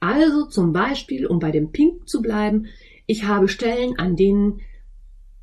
Also 0.00 0.46
zum 0.46 0.72
Beispiel, 0.72 1.26
um 1.26 1.38
bei 1.38 1.50
dem 1.50 1.72
Pink 1.72 2.08
zu 2.08 2.22
bleiben, 2.22 2.66
ich 3.06 3.24
habe 3.24 3.48
Stellen, 3.48 3.98
an 3.98 4.16
denen 4.16 4.60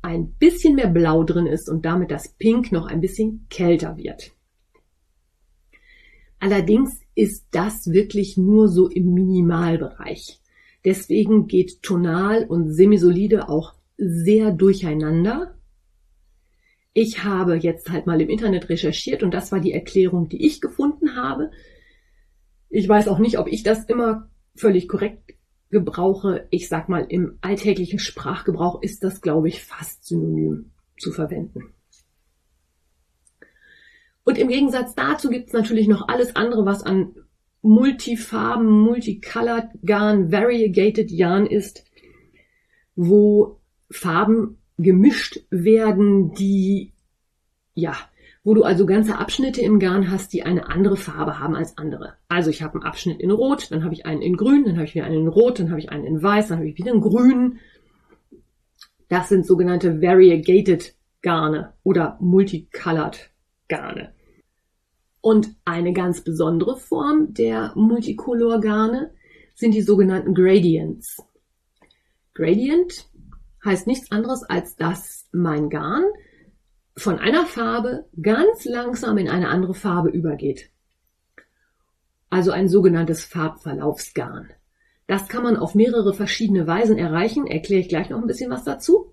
ein 0.02 0.32
bisschen 0.32 0.76
mehr 0.76 0.88
Blau 0.88 1.24
drin 1.24 1.46
ist 1.46 1.68
und 1.68 1.84
damit 1.84 2.10
das 2.10 2.28
Pink 2.28 2.72
noch 2.72 2.86
ein 2.86 3.00
bisschen 3.00 3.46
kälter 3.50 3.96
wird. 3.96 4.35
Allerdings 6.38 7.00
ist 7.14 7.46
das 7.50 7.90
wirklich 7.90 8.36
nur 8.36 8.68
so 8.68 8.88
im 8.88 9.14
Minimalbereich. 9.14 10.40
Deswegen 10.84 11.46
geht 11.46 11.82
tonal 11.82 12.44
und 12.44 12.72
semisolide 12.72 13.48
auch 13.48 13.74
sehr 13.96 14.52
durcheinander. 14.52 15.54
Ich 16.92 17.24
habe 17.24 17.56
jetzt 17.56 17.90
halt 17.90 18.06
mal 18.06 18.20
im 18.20 18.28
Internet 18.28 18.68
recherchiert 18.68 19.22
und 19.22 19.34
das 19.34 19.52
war 19.52 19.60
die 19.60 19.72
Erklärung, 19.72 20.28
die 20.28 20.46
ich 20.46 20.60
gefunden 20.60 21.16
habe. 21.16 21.50
Ich 22.68 22.88
weiß 22.88 23.08
auch 23.08 23.18
nicht, 23.18 23.38
ob 23.38 23.48
ich 23.48 23.62
das 23.62 23.84
immer 23.86 24.30
völlig 24.54 24.88
korrekt 24.88 25.34
gebrauche. 25.70 26.46
Ich 26.50 26.68
sag 26.68 26.88
mal, 26.88 27.06
im 27.08 27.38
alltäglichen 27.40 27.98
Sprachgebrauch 27.98 28.82
ist 28.82 29.02
das, 29.02 29.20
glaube 29.20 29.48
ich, 29.48 29.62
fast 29.62 30.04
synonym 30.04 30.70
zu 30.98 31.12
verwenden. 31.12 31.72
Und 34.26 34.38
im 34.38 34.48
Gegensatz 34.48 34.96
dazu 34.96 35.30
gibt 35.30 35.46
es 35.46 35.52
natürlich 35.52 35.86
noch 35.86 36.08
alles 36.08 36.34
andere, 36.34 36.66
was 36.66 36.82
an 36.82 37.14
Multifarben, 37.62 38.68
Multicolored 38.68 39.68
Garn, 39.84 40.32
Variegated 40.32 41.12
Yarn 41.12 41.46
ist, 41.46 41.84
wo 42.96 43.60
Farben 43.88 44.58
gemischt 44.78 45.46
werden, 45.50 46.34
die, 46.34 46.92
ja, 47.74 47.94
wo 48.42 48.54
du 48.54 48.64
also 48.64 48.84
ganze 48.84 49.16
Abschnitte 49.16 49.60
im 49.60 49.78
Garn 49.78 50.10
hast, 50.10 50.32
die 50.32 50.42
eine 50.42 50.68
andere 50.68 50.96
Farbe 50.96 51.38
haben 51.38 51.54
als 51.54 51.78
andere. 51.78 52.14
Also 52.26 52.50
ich 52.50 52.62
habe 52.62 52.74
einen 52.74 52.82
Abschnitt 52.82 53.20
in 53.20 53.30
Rot, 53.30 53.70
dann 53.70 53.84
habe 53.84 53.94
ich 53.94 54.06
einen 54.06 54.22
in 54.22 54.36
Grün, 54.36 54.64
dann 54.64 54.74
habe 54.74 54.86
ich 54.86 54.96
wieder 54.96 55.04
einen 55.04 55.20
in 55.20 55.28
Rot, 55.28 55.60
dann 55.60 55.70
habe 55.70 55.78
ich 55.78 55.90
einen 55.90 56.04
in 56.04 56.20
Weiß, 56.20 56.48
dann 56.48 56.58
habe 56.58 56.68
ich 56.68 56.76
wieder 56.76 56.90
einen 56.90 57.00
Grün. 57.00 57.60
Das 59.08 59.28
sind 59.28 59.46
sogenannte 59.46 60.02
Variegated 60.02 60.96
Garne 61.22 61.74
oder 61.84 62.18
Multicolored 62.20 63.30
Garne. 63.68 64.15
Und 65.26 65.56
eine 65.64 65.92
ganz 65.92 66.20
besondere 66.20 66.76
Form 66.76 67.34
der 67.34 67.72
Multicolor 67.74 68.60
Garne 68.60 69.10
sind 69.56 69.72
die 69.72 69.82
sogenannten 69.82 70.34
Gradients. 70.36 71.20
Gradient 72.32 73.08
heißt 73.64 73.88
nichts 73.88 74.12
anderes 74.12 74.44
als, 74.44 74.76
dass 74.76 75.26
mein 75.32 75.68
Garn 75.68 76.04
von 76.96 77.18
einer 77.18 77.44
Farbe 77.44 78.04
ganz 78.22 78.66
langsam 78.66 79.18
in 79.18 79.28
eine 79.28 79.48
andere 79.48 79.74
Farbe 79.74 80.10
übergeht. 80.10 80.70
Also 82.30 82.52
ein 82.52 82.68
sogenanntes 82.68 83.24
Farbverlaufsgarn. 83.24 84.50
Das 85.08 85.26
kann 85.26 85.42
man 85.42 85.56
auf 85.56 85.74
mehrere 85.74 86.14
verschiedene 86.14 86.68
Weisen 86.68 86.98
erreichen, 86.98 87.48
erkläre 87.48 87.80
ich 87.80 87.88
gleich 87.88 88.10
noch 88.10 88.20
ein 88.20 88.28
bisschen 88.28 88.52
was 88.52 88.62
dazu. 88.62 89.12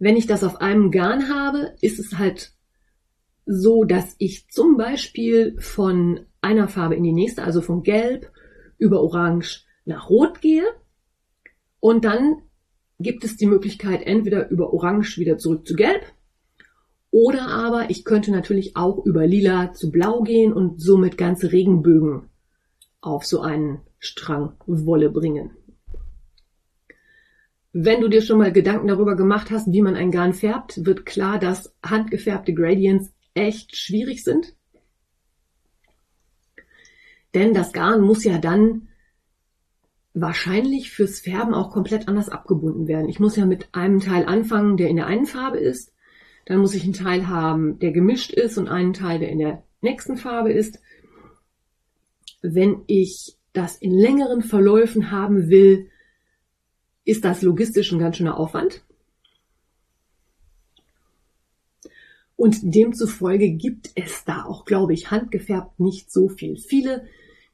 Wenn 0.00 0.16
ich 0.16 0.26
das 0.26 0.42
auf 0.42 0.60
einem 0.60 0.90
Garn 0.90 1.28
habe, 1.28 1.76
ist 1.80 2.00
es 2.00 2.18
halt 2.18 2.55
so, 3.46 3.84
dass 3.84 4.16
ich 4.18 4.48
zum 4.48 4.76
Beispiel 4.76 5.56
von 5.60 6.20
einer 6.40 6.68
Farbe 6.68 6.96
in 6.96 7.04
die 7.04 7.12
nächste, 7.12 7.44
also 7.44 7.62
von 7.62 7.82
Gelb 7.82 8.30
über 8.76 9.00
Orange 9.00 9.64
nach 9.84 10.10
Rot 10.10 10.40
gehe 10.40 10.64
und 11.80 12.04
dann 12.04 12.42
gibt 12.98 13.24
es 13.24 13.36
die 13.36 13.46
Möglichkeit, 13.46 14.02
entweder 14.04 14.50
über 14.50 14.72
Orange 14.72 15.18
wieder 15.18 15.38
zurück 15.38 15.66
zu 15.66 15.74
Gelb 15.74 16.02
oder 17.10 17.48
aber 17.48 17.88
ich 17.88 18.04
könnte 18.04 18.32
natürlich 18.32 18.76
auch 18.76 19.04
über 19.06 19.26
Lila 19.26 19.72
zu 19.72 19.90
Blau 19.92 20.22
gehen 20.22 20.52
und 20.52 20.82
somit 20.82 21.16
ganze 21.16 21.52
Regenbögen 21.52 22.28
auf 23.00 23.24
so 23.24 23.40
einen 23.40 23.80
Strang 23.98 24.54
Wolle 24.66 25.10
bringen. 25.10 25.52
Wenn 27.72 28.00
du 28.00 28.08
dir 28.08 28.22
schon 28.22 28.38
mal 28.38 28.52
Gedanken 28.52 28.88
darüber 28.88 29.16
gemacht 29.16 29.50
hast, 29.50 29.70
wie 29.70 29.82
man 29.82 29.94
ein 29.94 30.10
Garn 30.10 30.32
färbt, 30.32 30.84
wird 30.84 31.06
klar, 31.06 31.38
dass 31.38 31.74
handgefärbte 31.82 32.54
Gradients 32.54 33.12
echt 33.36 33.76
schwierig 33.76 34.24
sind. 34.24 34.54
Denn 37.34 37.52
das 37.52 37.72
Garn 37.72 38.00
muss 38.00 38.24
ja 38.24 38.38
dann 38.38 38.88
wahrscheinlich 40.14 40.90
fürs 40.90 41.20
Färben 41.20 41.52
auch 41.52 41.70
komplett 41.70 42.08
anders 42.08 42.30
abgebunden 42.30 42.88
werden. 42.88 43.08
Ich 43.08 43.20
muss 43.20 43.36
ja 43.36 43.44
mit 43.44 43.68
einem 43.72 44.00
Teil 44.00 44.24
anfangen, 44.24 44.78
der 44.78 44.88
in 44.88 44.96
der 44.96 45.06
einen 45.06 45.26
Farbe 45.26 45.58
ist. 45.58 45.92
Dann 46.46 46.58
muss 46.58 46.74
ich 46.74 46.84
einen 46.84 46.94
Teil 46.94 47.28
haben, 47.28 47.78
der 47.78 47.92
gemischt 47.92 48.32
ist 48.32 48.56
und 48.56 48.68
einen 48.68 48.94
Teil, 48.94 49.18
der 49.18 49.28
in 49.28 49.38
der 49.38 49.62
nächsten 49.82 50.16
Farbe 50.16 50.52
ist. 50.52 50.80
Wenn 52.40 52.82
ich 52.86 53.36
das 53.52 53.76
in 53.76 53.92
längeren 53.92 54.42
Verläufen 54.42 55.10
haben 55.10 55.50
will, 55.50 55.90
ist 57.04 57.24
das 57.24 57.42
logistisch 57.42 57.92
ein 57.92 57.98
ganz 57.98 58.16
schöner 58.16 58.38
Aufwand. 58.38 58.82
Und 62.36 62.58
demzufolge 62.62 63.50
gibt 63.52 63.90
es 63.94 64.24
da 64.24 64.44
auch, 64.44 64.66
glaube 64.66 64.92
ich, 64.92 65.10
handgefärbt 65.10 65.80
nicht 65.80 66.12
so 66.12 66.28
viel. 66.28 66.58
Viele 66.58 67.06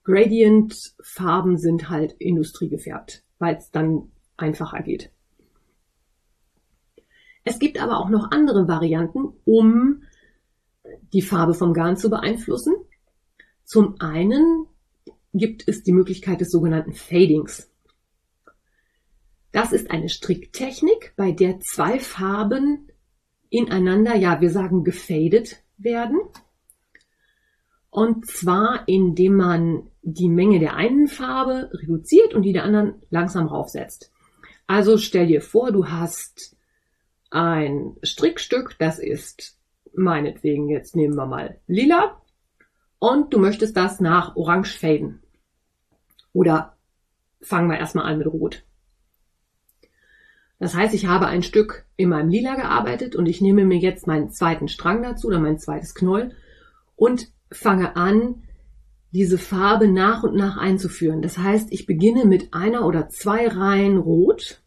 Gradient-Farben 0.05 1.57
sind 1.57 1.89
halt 1.89 2.13
industriegefärbt, 2.19 3.23
weil 3.39 3.57
es 3.57 3.71
dann 3.71 4.11
einfacher 4.37 4.83
geht. 4.83 5.11
Es 7.45 7.59
gibt 7.59 7.81
aber 7.81 7.99
auch 7.99 8.09
noch 8.09 8.31
andere 8.33 8.67
Varianten, 8.67 9.33
um 9.45 10.03
die 11.13 11.23
Farbe 11.23 11.55
vom 11.55 11.73
Garn 11.75 11.97
zu 11.97 12.11
beeinflussen. 12.11 12.75
Zum 13.65 14.01
einen 14.01 14.67
gibt 15.33 15.67
es 15.69 15.83
die 15.83 15.93
Möglichkeit 15.93 16.41
des 16.41 16.51
sogenannten 16.51 16.93
Fadings. 16.93 17.71
Das 19.53 19.73
ist 19.73 19.91
eine 19.91 20.09
Stricktechnik, 20.09 21.15
bei 21.17 21.33
der 21.33 21.61
zwei 21.61 21.99
Farben 21.99 22.89
ineinander, 23.53 24.17
ja, 24.17 24.41
wir 24.41 24.51
sagen 24.51 24.83
gefadet 24.83 25.63
werden. 25.77 26.21
Und 27.91 28.27
zwar, 28.27 28.89
indem 28.89 29.37
man 29.37 29.91
die 30.01 30.31
Menge 30.31 30.59
der 30.59 30.75
einen 30.75 31.07
Farbe 31.07 31.71
reduziert 31.75 32.35
und 32.35 32.43
die 32.43 32.55
der 32.55 32.65
anderen 32.65 33.03
langsam 33.11 33.47
raufsetzt. 33.47 34.11
Also 34.67 34.97
stell 34.97 35.27
dir 35.27 35.43
vor, 35.43 35.71
du 35.71 35.89
hast 35.89 36.57
ein 37.31 37.97
Strickstück, 38.03 38.77
das 38.79 38.99
ist 38.99 39.59
meinetwegen, 39.95 40.71
jetzt 40.71 40.97
nehmen 40.97 41.15
wir 41.15 41.27
mal 41.27 41.61
lila 41.67 42.23
und 42.99 43.35
du 43.35 43.39
möchtest 43.39 43.77
das 43.77 44.01
nach 44.01 44.35
orange 44.35 44.79
faden. 44.79 45.23
Oder 46.33 46.79
fangen 47.43 47.69
wir 47.69 47.79
erstmal 47.79 48.07
an 48.07 48.19
mit 48.19 48.27
rot. 48.27 48.65
Das 50.63 50.77
heißt, 50.77 50.95
ich 50.95 51.07
habe 51.07 51.27
ein 51.27 51.43
Stück 51.43 51.87
in 51.97 52.11
meinem 52.11 52.29
Lila 52.29 52.55
gearbeitet 52.55 53.17
und 53.17 53.27
ich 53.27 53.41
nehme 53.41 53.65
mir 53.65 53.79
jetzt 53.79 54.07
meinen 54.07 54.31
zweiten 54.31 54.69
Strang 54.69 55.03
dazu 55.03 55.27
oder 55.27 55.41
mein 55.41 55.59
zweites 55.59 55.93
Knoll 55.93 56.37
und 56.95 57.27
fange 57.51 57.97
an, 57.97 58.45
diese 59.11 59.39
Farbe 59.39 59.89
nach 59.89 60.23
und 60.23 60.37
nach 60.37 60.57
einzuführen. 60.59 61.21
Das 61.21 61.37
heißt, 61.37 61.73
ich 61.73 61.85
beginne 61.85 62.27
mit 62.27 62.55
einer 62.55 62.87
oder 62.87 63.09
zwei 63.09 63.49
Reihen 63.49 63.97
Rot, 63.97 64.63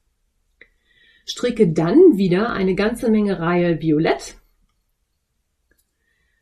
stricke 1.25 1.71
dann 1.71 2.17
wieder 2.17 2.49
eine 2.51 2.75
ganze 2.75 3.09
Menge 3.09 3.39
Reihe 3.39 3.79
Violett, 3.79 4.35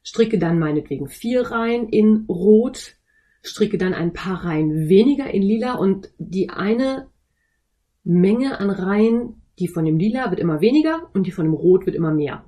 stricke 0.01 0.39
dann 0.39 0.57
meinetwegen 0.57 1.07
vier 1.07 1.43
Reihen 1.43 1.89
in 1.89 2.25
Rot, 2.27 2.95
stricke 3.43 3.77
dann 3.77 3.93
ein 3.93 4.13
paar 4.13 4.45
Reihen 4.45 4.89
weniger 4.89 5.29
in 5.29 5.43
Lila 5.43 5.75
und 5.75 6.09
die 6.17 6.49
eine 6.49 7.07
Menge 8.03 8.59
an 8.59 8.71
Reihen, 8.71 9.42
die 9.59 9.67
von 9.67 9.85
dem 9.85 9.97
Lila 9.97 10.29
wird 10.31 10.39
immer 10.39 10.61
weniger 10.61 11.09
und 11.13 11.27
die 11.27 11.31
von 11.31 11.45
dem 11.45 11.53
Rot 11.53 11.85
wird 11.85 11.95
immer 11.95 12.13
mehr. 12.13 12.43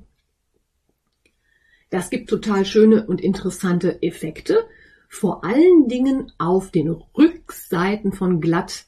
Das 1.90 2.10
gibt 2.10 2.30
total 2.30 2.66
schöne 2.66 3.06
und 3.06 3.22
interessante 3.22 4.02
Effekte, 4.02 4.66
vor 5.08 5.44
allen 5.44 5.88
Dingen 5.88 6.32
auf 6.38 6.72
den 6.72 6.90
Rückseiten 6.90 8.12
von 8.12 8.42
glatt 8.42 8.86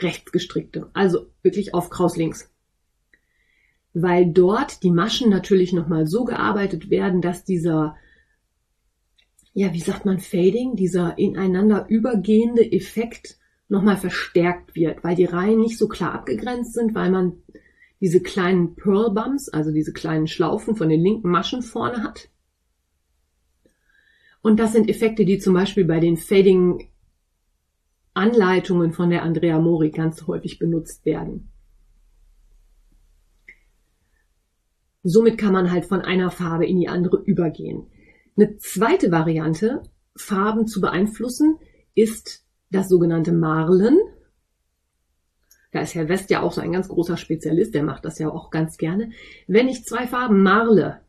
rechts 0.00 0.32
gestrickte, 0.32 0.90
also 0.92 1.30
wirklich 1.42 1.74
auf 1.74 1.88
Kraus 1.88 2.16
links. 2.16 2.52
Weil 3.94 4.32
dort 4.32 4.82
die 4.82 4.90
Maschen 4.90 5.30
natürlich 5.30 5.72
nochmal 5.72 6.06
so 6.06 6.24
gearbeitet 6.24 6.90
werden, 6.90 7.20
dass 7.22 7.44
dieser, 7.44 7.96
ja, 9.52 9.72
wie 9.72 9.80
sagt 9.80 10.04
man, 10.04 10.18
Fading, 10.18 10.76
dieser 10.76 11.18
ineinander 11.18 11.86
übergehende 11.88 12.70
Effekt 12.72 13.38
nochmal 13.68 13.96
verstärkt 13.96 14.74
wird, 14.74 15.04
weil 15.04 15.14
die 15.14 15.24
Reihen 15.24 15.60
nicht 15.60 15.78
so 15.78 15.88
klar 15.88 16.12
abgegrenzt 16.12 16.74
sind, 16.74 16.94
weil 16.94 17.10
man 17.10 17.42
diese 18.02 18.20
kleinen 18.20 18.74
Pearl 18.74 19.14
Bumps, 19.14 19.48
also 19.48 19.70
diese 19.70 19.92
kleinen 19.92 20.26
Schlaufen 20.26 20.74
von 20.74 20.88
den 20.88 21.00
linken 21.00 21.30
Maschen 21.30 21.62
vorne 21.62 22.02
hat. 22.02 22.28
Und 24.42 24.58
das 24.58 24.72
sind 24.72 24.90
Effekte, 24.90 25.24
die 25.24 25.38
zum 25.38 25.54
Beispiel 25.54 25.84
bei 25.84 26.00
den 26.00 26.16
Fading 26.16 26.88
Anleitungen 28.12 28.92
von 28.92 29.08
der 29.08 29.22
Andrea 29.22 29.60
Mori 29.60 29.90
ganz 29.90 30.26
häufig 30.26 30.58
benutzt 30.58 31.06
werden. 31.06 31.52
Somit 35.04 35.38
kann 35.38 35.52
man 35.52 35.70
halt 35.70 35.84
von 35.84 36.00
einer 36.00 36.32
Farbe 36.32 36.66
in 36.66 36.80
die 36.80 36.88
andere 36.88 37.22
übergehen. 37.24 37.86
Eine 38.36 38.56
zweite 38.56 39.12
Variante, 39.12 39.82
Farben 40.16 40.66
zu 40.66 40.80
beeinflussen, 40.80 41.58
ist 41.94 42.44
das 42.70 42.88
sogenannte 42.88 43.32
Marlen. 43.32 43.96
Da 45.72 45.80
ist 45.80 45.94
Herr 45.94 46.08
West 46.08 46.30
ja 46.30 46.42
auch 46.42 46.52
so 46.52 46.60
ein 46.60 46.72
ganz 46.72 46.88
großer 46.88 47.16
Spezialist, 47.16 47.74
der 47.74 47.82
macht 47.82 48.04
das 48.04 48.18
ja 48.18 48.28
auch 48.28 48.50
ganz 48.50 48.76
gerne. 48.76 49.10
Wenn 49.46 49.68
ich 49.68 49.84
zwei 49.84 50.06
Farben 50.06 50.42
marle, 50.42 51.00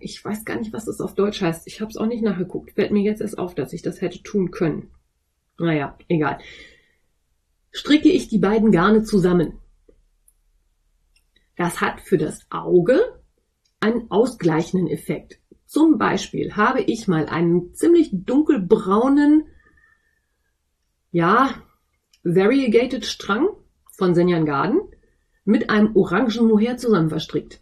ich 0.00 0.24
weiß 0.24 0.44
gar 0.44 0.56
nicht, 0.58 0.72
was 0.72 0.84
das 0.84 1.00
auf 1.00 1.14
Deutsch 1.14 1.42
heißt. 1.42 1.66
Ich 1.66 1.80
habe 1.80 1.90
es 1.90 1.96
auch 1.96 2.06
nicht 2.06 2.22
nachgeguckt. 2.22 2.72
Fällt 2.72 2.92
mir 2.92 3.02
jetzt 3.02 3.20
erst 3.20 3.38
auf, 3.38 3.54
dass 3.54 3.72
ich 3.72 3.82
das 3.82 4.00
hätte 4.00 4.22
tun 4.22 4.50
können. 4.50 4.90
Naja, 5.58 5.98
egal. 6.08 6.38
Stricke 7.72 8.10
ich 8.10 8.28
die 8.28 8.38
beiden 8.38 8.70
Garne 8.70 9.02
zusammen. 9.02 9.58
Das 11.56 11.80
hat 11.80 12.00
für 12.00 12.18
das 12.18 12.46
Auge 12.50 13.00
einen 13.80 14.10
ausgleichenden 14.10 14.88
Effekt. 14.88 15.40
Zum 15.66 15.98
Beispiel 15.98 16.54
habe 16.54 16.82
ich 16.82 17.08
mal 17.08 17.26
einen 17.26 17.74
ziemlich 17.74 18.10
dunkelbraunen, 18.12 19.46
ja, 21.10 21.54
variegated 22.22 23.04
Strang 23.04 23.48
von 24.02 24.16
Senjan 24.16 24.46
Garden 24.46 24.80
mit 25.44 25.70
einem 25.70 25.94
orangen 25.94 26.48
Mohair 26.48 26.76
zusammen 26.76 27.08
verstrickt. 27.08 27.60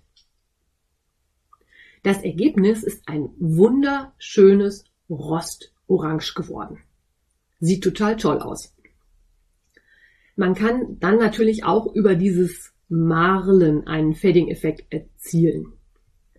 Das 2.02 2.22
Ergebnis 2.22 2.82
ist 2.82 3.02
ein 3.06 3.28
wunderschönes 3.38 4.84
Rostorange 5.10 6.32
geworden. 6.34 6.78
Sieht 7.60 7.84
total 7.84 8.16
toll 8.16 8.38
aus. 8.38 8.74
Man 10.34 10.54
kann 10.54 10.98
dann 10.98 11.18
natürlich 11.18 11.64
auch 11.64 11.94
über 11.94 12.14
dieses 12.14 12.72
Marlen 12.88 13.86
einen 13.86 14.14
Fading-Effekt 14.14 14.90
erzielen. 14.90 15.74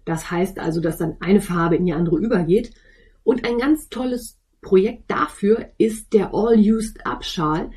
Das 0.03 0.31
heißt 0.31 0.57
also, 0.57 0.81
dass 0.81 0.97
dann 0.97 1.17
eine 1.19 1.41
Farbe 1.41 1.75
in 1.75 1.85
die 1.85 1.93
andere 1.93 2.17
übergeht. 2.17 2.73
Und 3.23 3.45
ein 3.45 3.59
ganz 3.59 3.87
tolles 3.89 4.39
Projekt 4.61 5.11
dafür 5.11 5.69
ist 5.77 6.13
der 6.13 6.33
All-Used-Up-Schal, 6.33 7.69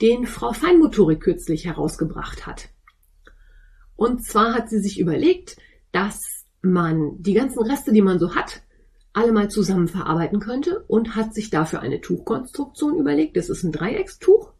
den 0.00 0.26
Frau 0.26 0.52
Feinmotorik 0.52 1.20
kürzlich 1.20 1.66
herausgebracht 1.66 2.46
hat. 2.46 2.68
Und 3.96 4.24
zwar 4.24 4.54
hat 4.54 4.68
sie 4.68 4.78
sich 4.78 5.00
überlegt, 5.00 5.56
dass 5.92 6.44
man 6.62 7.20
die 7.22 7.34
ganzen 7.34 7.62
Reste, 7.62 7.92
die 7.92 8.02
man 8.02 8.18
so 8.18 8.34
hat, 8.34 8.62
alle 9.12 9.32
mal 9.32 9.50
zusammen 9.50 9.88
verarbeiten 9.88 10.38
könnte 10.38 10.84
und 10.86 11.16
hat 11.16 11.34
sich 11.34 11.50
dafür 11.50 11.80
eine 11.80 12.00
Tuchkonstruktion 12.00 12.96
überlegt. 12.96 13.36
Das 13.36 13.48
ist 13.48 13.64
ein 13.64 13.72
Dreieckstuch. 13.72 14.52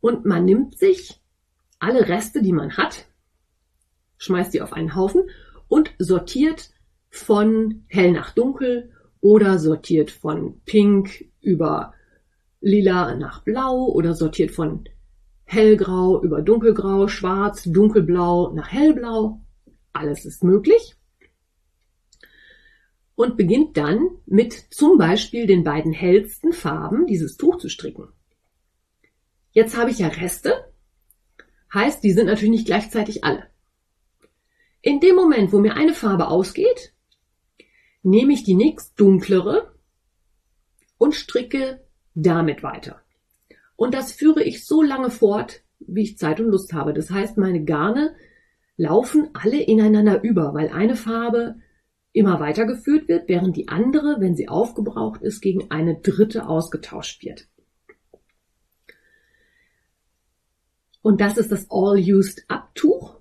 Und 0.00 0.26
man 0.26 0.44
nimmt 0.44 0.76
sich 0.76 1.20
alle 1.78 2.08
Reste, 2.08 2.42
die 2.42 2.52
man 2.52 2.76
hat, 2.76 3.06
schmeißt 4.18 4.52
die 4.52 4.60
auf 4.60 4.72
einen 4.72 4.94
Haufen 4.94 5.30
und 5.68 5.94
sortiert 5.98 6.70
von 7.08 7.84
hell 7.88 8.12
nach 8.12 8.32
dunkel 8.32 8.92
oder 9.20 9.58
sortiert 9.58 10.10
von 10.10 10.60
pink 10.64 11.30
über 11.40 11.94
lila 12.62 13.14
nach 13.16 13.42
blau 13.42 13.86
oder 13.86 14.14
sortiert 14.14 14.50
von 14.50 14.88
hellgrau 15.44 16.22
über 16.22 16.40
dunkelgrau, 16.40 17.08
schwarz, 17.08 17.64
dunkelblau 17.64 18.52
nach 18.54 18.72
hellblau 18.72 19.42
alles 19.92 20.24
ist 20.24 20.42
möglich. 20.42 20.96
Und 23.14 23.36
beginnt 23.36 23.76
dann 23.76 24.08
mit 24.24 24.52
zum 24.70 24.96
Beispiel 24.96 25.46
den 25.46 25.64
beiden 25.64 25.92
hellsten 25.92 26.52
Farben 26.52 27.06
dieses 27.06 27.36
Tuch 27.36 27.58
zu 27.58 27.68
stricken. 27.68 28.08
Jetzt 29.50 29.76
habe 29.76 29.90
ich 29.90 29.98
ja 29.98 30.08
Reste, 30.08 30.72
heißt, 31.74 32.02
die 32.02 32.12
sind 32.12 32.26
natürlich 32.26 32.50
nicht 32.50 32.66
gleichzeitig 32.66 33.22
alle. 33.22 33.46
In 34.80 35.00
dem 35.00 35.14
Moment, 35.14 35.52
wo 35.52 35.60
mir 35.60 35.76
eine 35.76 35.94
Farbe 35.94 36.28
ausgeht, 36.28 36.94
nehme 38.02 38.32
ich 38.32 38.44
die 38.44 38.54
nächst 38.54 38.98
dunklere 38.98 39.74
und 40.98 41.14
stricke 41.14 41.84
damit 42.14 42.62
weiter. 42.62 43.00
Und 43.76 43.94
das 43.94 44.12
führe 44.12 44.42
ich 44.42 44.64
so 44.64 44.82
lange 44.82 45.10
fort, 45.10 45.62
wie 45.80 46.02
ich 46.02 46.18
Zeit 46.18 46.40
und 46.40 46.50
Lust 46.50 46.72
habe. 46.72 46.92
Das 46.92 47.10
heißt, 47.10 47.36
meine 47.36 47.64
Garne 47.64 48.14
laufen 48.76 49.30
alle 49.32 49.60
ineinander 49.60 50.22
über, 50.22 50.54
weil 50.54 50.68
eine 50.68 50.96
Farbe 50.96 51.56
immer 52.12 52.40
weitergeführt 52.40 53.08
wird, 53.08 53.28
während 53.28 53.56
die 53.56 53.68
andere, 53.68 54.16
wenn 54.20 54.36
sie 54.36 54.48
aufgebraucht 54.48 55.22
ist, 55.22 55.40
gegen 55.40 55.70
eine 55.70 55.98
dritte 56.00 56.46
ausgetauscht 56.46 57.22
wird. 57.24 57.48
Und 61.00 61.20
das 61.20 61.36
ist 61.36 61.50
das 61.50 61.66
All-Used-Up-Tuch. 61.70 63.20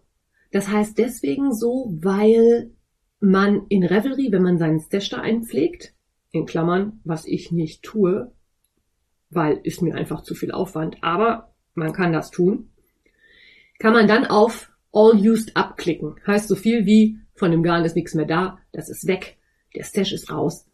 Das 0.52 0.68
heißt 0.68 0.98
deswegen 0.98 1.54
so, 1.54 1.98
weil 2.02 2.72
man 3.20 3.66
in 3.70 3.84
Revelry, 3.84 4.32
wenn 4.32 4.44
man 4.44 4.58
seinen 4.58 4.80
Stash 4.80 5.10
da 5.10 5.18
einpflegt, 5.18 5.94
in 6.32 6.46
Klammern, 6.46 7.00
was 7.04 7.26
ich 7.26 7.52
nicht 7.52 7.84
tue, 7.84 8.34
weil 9.32 9.60
ist 9.64 9.82
mir 9.82 9.96
einfach 9.96 10.22
zu 10.22 10.36
viel 10.36 10.52
Aufwand, 10.52 10.98
aber 11.02 11.54
man 11.74 11.94
kann 11.94 12.14
das 12.14 12.32
tun, 12.32 12.70
kann 13.80 13.94
man 13.94 14.08
dann 14.08 14.26
auf 14.26 14.72
All 14.94 15.16
used 15.16 15.56
up 15.56 15.78
klicken. 15.78 16.16
Heißt 16.28 16.50
so 16.50 16.56
viel 16.56 16.86
wie 16.86 17.18
von 17.34 17.50
dem 17.52 17.64
Garn 17.64 17.86
ist 17.86 17.96
nichts 17.96 18.14
mehr 18.14 18.26
da, 18.26 18.60
das 18.72 18.90
ist 18.90 19.08
weg, 19.08 19.38
der 19.74 19.84
Stash 19.84 20.12
ist 20.12 20.32
raus. 20.32 20.68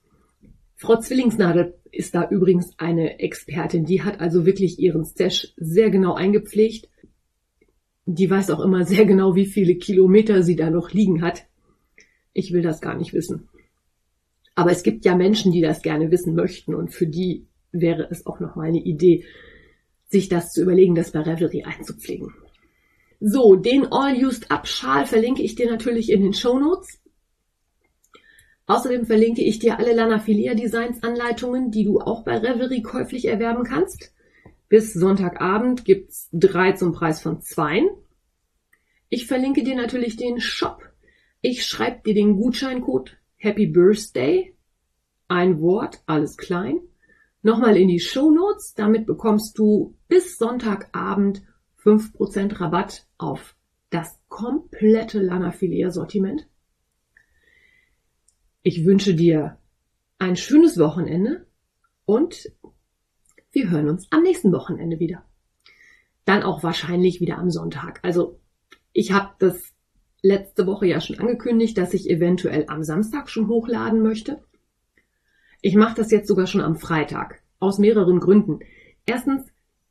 Frau 0.75 0.99
Zwillingsnadel 0.99 1.75
ist 1.91 2.13
da 2.13 2.29
übrigens 2.29 2.77
eine 2.77 3.19
Expertin, 3.19 3.85
die 3.85 4.03
hat 4.03 4.19
also 4.19 4.45
wirklich 4.45 4.79
ihren 4.79 5.05
Stash 5.05 5.53
sehr 5.57 5.89
genau 5.89 6.13
eingepflegt. 6.13 6.89
Die 8.05 8.29
weiß 8.29 8.49
auch 8.51 8.59
immer 8.59 8.85
sehr 8.85 9.05
genau, 9.05 9.35
wie 9.35 9.45
viele 9.45 9.75
Kilometer 9.75 10.43
sie 10.43 10.55
da 10.55 10.69
noch 10.69 10.91
liegen 10.91 11.21
hat. 11.21 11.45
Ich 12.33 12.53
will 12.53 12.61
das 12.61 12.81
gar 12.81 12.95
nicht 12.95 13.13
wissen. 13.13 13.49
Aber 14.53 14.71
es 14.71 14.83
gibt 14.83 15.05
ja 15.05 15.15
Menschen, 15.15 15.51
die 15.51 15.61
das 15.61 15.81
gerne 15.81 16.11
wissen 16.11 16.35
möchten 16.35 16.75
und 16.75 16.93
für 16.93 17.07
die 17.07 17.46
wäre 17.71 18.07
es 18.09 18.25
auch 18.25 18.39
noch 18.39 18.55
mal 18.55 18.67
eine 18.67 18.81
Idee, 18.81 19.25
sich 20.09 20.29
das 20.29 20.51
zu 20.53 20.61
überlegen, 20.61 20.95
das 20.95 21.11
bei 21.11 21.21
Revelry 21.21 21.63
einzupflegen. 21.63 22.33
So, 23.19 23.55
den 23.55 23.91
All-Used-Up-Schal 23.91 25.05
verlinke 25.05 25.41
ich 25.41 25.55
dir 25.55 25.69
natürlich 25.69 26.11
in 26.11 26.21
den 26.21 26.33
Show 26.33 26.59
Notes. 26.59 27.01
Außerdem 28.67 29.05
verlinke 29.05 29.41
ich 29.41 29.59
dir 29.59 29.79
alle 29.79 29.93
Lana 29.93 30.19
Filia 30.19 30.53
Designs 30.53 31.01
Anleitungen, 31.01 31.71
die 31.71 31.85
du 31.85 31.99
auch 31.99 32.23
bei 32.23 32.37
Revelry 32.37 32.81
käuflich 32.81 33.25
erwerben 33.25 33.63
kannst. 33.63 34.13
Bis 34.69 34.93
Sonntagabend 34.93 35.85
gibt's 35.85 36.29
drei 36.33 36.73
zum 36.73 36.91
Preis 36.91 37.21
von 37.21 37.41
zwei. 37.41 37.83
Ich 39.09 39.25
verlinke 39.25 39.63
dir 39.63 39.75
natürlich 39.75 40.17
den 40.17 40.41
Shop. 40.41 40.81
Ich 41.41 41.65
schreibe 41.65 42.01
dir 42.05 42.13
den 42.13 42.35
Gutscheincode 42.35 43.17
Happy 43.37 43.67
Birthday. 43.67 44.53
Ein 45.29 45.61
Wort, 45.61 46.01
alles 46.05 46.35
klein. 46.35 46.81
Nochmal 47.41 47.77
in 47.77 47.87
die 47.87 47.99
Show 47.99 48.31
Notes. 48.31 48.73
Damit 48.73 49.05
bekommst 49.05 49.57
du 49.57 49.95
bis 50.07 50.37
Sonntagabend 50.37 51.43
5% 51.83 52.59
Rabatt 52.59 53.07
auf 53.17 53.55
das 53.89 54.19
komplette 54.27 55.21
Lanafilet-Sortiment. 55.21 56.47
Ich 58.63 58.85
wünsche 58.85 59.15
dir 59.15 59.57
ein 60.19 60.35
schönes 60.35 60.77
Wochenende 60.77 61.47
und 62.05 62.51
wir 63.51 63.69
hören 63.69 63.89
uns 63.89 64.07
am 64.11 64.23
nächsten 64.23 64.51
Wochenende 64.51 64.99
wieder. 64.99 65.23
Dann 66.25 66.43
auch 66.43 66.63
wahrscheinlich 66.63 67.21
wieder 67.21 67.37
am 67.37 67.49
Sonntag. 67.49 67.99
Also 68.03 68.39
ich 68.91 69.13
habe 69.13 69.35
das 69.39 69.73
letzte 70.21 70.65
Woche 70.67 70.87
ja 70.87 70.99
schon 70.99 71.19
angekündigt, 71.19 71.77
dass 71.77 71.93
ich 71.93 72.09
eventuell 72.09 72.65
am 72.67 72.83
Samstag 72.83 73.29
schon 73.29 73.47
hochladen 73.47 74.01
möchte. 74.01 74.43
Ich 75.61 75.75
mache 75.75 75.95
das 75.95 76.11
jetzt 76.11 76.27
sogar 76.27 76.47
schon 76.47 76.61
am 76.61 76.75
Freitag. 76.75 77.41
Aus 77.59 77.79
mehreren 77.79 78.19
Gründen. 78.19 78.59
Erstens, 79.05 79.45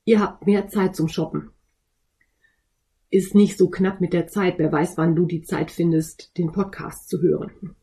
ihr 0.05 0.21
habt 0.21 0.47
mehr 0.47 0.69
Zeit 0.69 0.95
zum 0.95 1.09
Shoppen. 1.09 1.51
Ist 3.11 3.35
nicht 3.35 3.59
so 3.59 3.69
knapp 3.71 4.01
mit 4.01 4.13
der 4.13 4.27
Zeit. 4.27 4.59
Wer 4.59 4.71
weiß, 4.71 4.97
wann 4.97 5.17
du 5.17 5.27
die 5.27 5.43
Zeit 5.43 5.71
findest, 5.71 6.37
den 6.39 6.53
Podcast 6.53 7.09
zu 7.09 7.21
hören. 7.21 7.75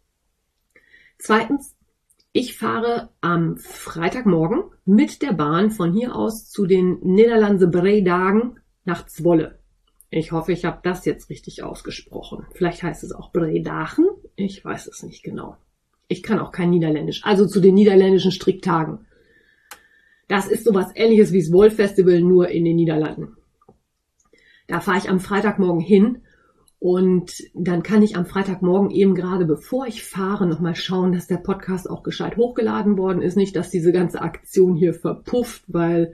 Zweitens, 1.18 1.76
ich 2.32 2.58
fahre 2.58 3.10
am 3.22 3.58
Freitagmorgen 3.58 4.64
mit 4.86 5.22
der 5.22 5.34
Bahn 5.34 5.72
von 5.72 5.94
hier 5.94 6.16
aus 6.16 6.50
zu 6.50 6.66
den 6.66 7.00
Niederlandse 7.02 7.68
Bredagen 7.68 8.60
nach 8.86 9.06
Zwolle. 9.06 9.60
Ich 10.10 10.32
hoffe, 10.32 10.52
ich 10.52 10.66
habe 10.66 10.80
das 10.84 11.06
jetzt 11.06 11.30
richtig 11.30 11.64
ausgesprochen. 11.64 12.46
Vielleicht 12.54 12.84
heißt 12.84 13.04
es 13.04 13.12
auch 13.12 13.32
Bredachen. 13.32 14.06
Ich 14.36 14.64
weiß 14.64 14.88
es 14.88 15.04
nicht 15.04 15.24
genau. 15.24 15.58
Ich 16.14 16.22
kann 16.22 16.38
auch 16.38 16.52
kein 16.52 16.70
Niederländisch. 16.70 17.22
Also 17.24 17.48
zu 17.48 17.60
den 17.60 17.74
niederländischen 17.74 18.32
Stricktagen. 18.32 19.00
Das 20.28 20.48
ist 20.48 20.64
sowas 20.64 20.92
ähnliches 20.94 21.34
wie 21.34 21.40
das 21.40 21.52
Wolf 21.52 21.76
Festival, 21.76 22.22
nur 22.22 22.50
in 22.50 22.66
den 22.66 22.76
Niederlanden. 22.76 23.36
Da 24.68 24.80
fahre 24.80 25.00
ich 25.00 25.10
am 25.10 25.20
Freitagmorgen 25.20 25.82
hin 25.82 26.20
und 26.78 27.44
dann 27.56 27.82
kann 27.82 28.04
ich 28.04 28.16
am 28.16 28.28
Freitagmorgen 28.28 28.92
eben 28.92 29.16
gerade, 29.16 29.46
bevor 29.46 29.88
ich 29.88 30.04
fahre, 30.04 30.46
nochmal 30.46 30.76
schauen, 30.76 31.14
dass 31.14 31.26
der 31.26 31.38
Podcast 31.38 31.90
auch 31.90 32.04
gescheit 32.04 32.38
hochgeladen 32.38 32.96
worden 32.96 33.24
ist. 33.24 33.36
Nicht, 33.36 33.56
dass 33.56 33.72
diese 33.72 33.92
ganze 33.92 34.22
Aktion 34.22 34.76
hier 34.76 34.94
verpufft, 34.94 35.64
weil 35.68 36.14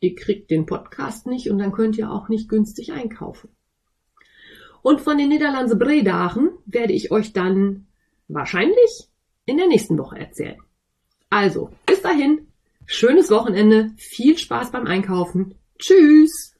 ihr 0.00 0.14
kriegt 0.14 0.50
den 0.50 0.64
Podcast 0.64 1.26
nicht 1.26 1.50
und 1.50 1.58
dann 1.58 1.72
könnt 1.72 1.98
ihr 1.98 2.10
auch 2.10 2.30
nicht 2.30 2.48
günstig 2.48 2.94
einkaufen. 2.94 3.50
Und 4.80 5.02
von 5.02 5.18
den 5.18 5.28
Niederlandse 5.28 5.76
Bredachen 5.76 6.52
werde 6.64 6.94
ich 6.94 7.10
euch 7.10 7.34
dann 7.34 7.86
wahrscheinlich 8.28 9.09
in 9.50 9.58
der 9.58 9.66
nächsten 9.66 9.98
Woche 9.98 10.18
erzählen. 10.18 10.56
Also, 11.28 11.70
bis 11.86 12.00
dahin, 12.02 12.48
schönes 12.86 13.30
Wochenende, 13.30 13.90
viel 13.96 14.38
Spaß 14.38 14.70
beim 14.70 14.86
Einkaufen. 14.86 15.54
Tschüss! 15.78 16.54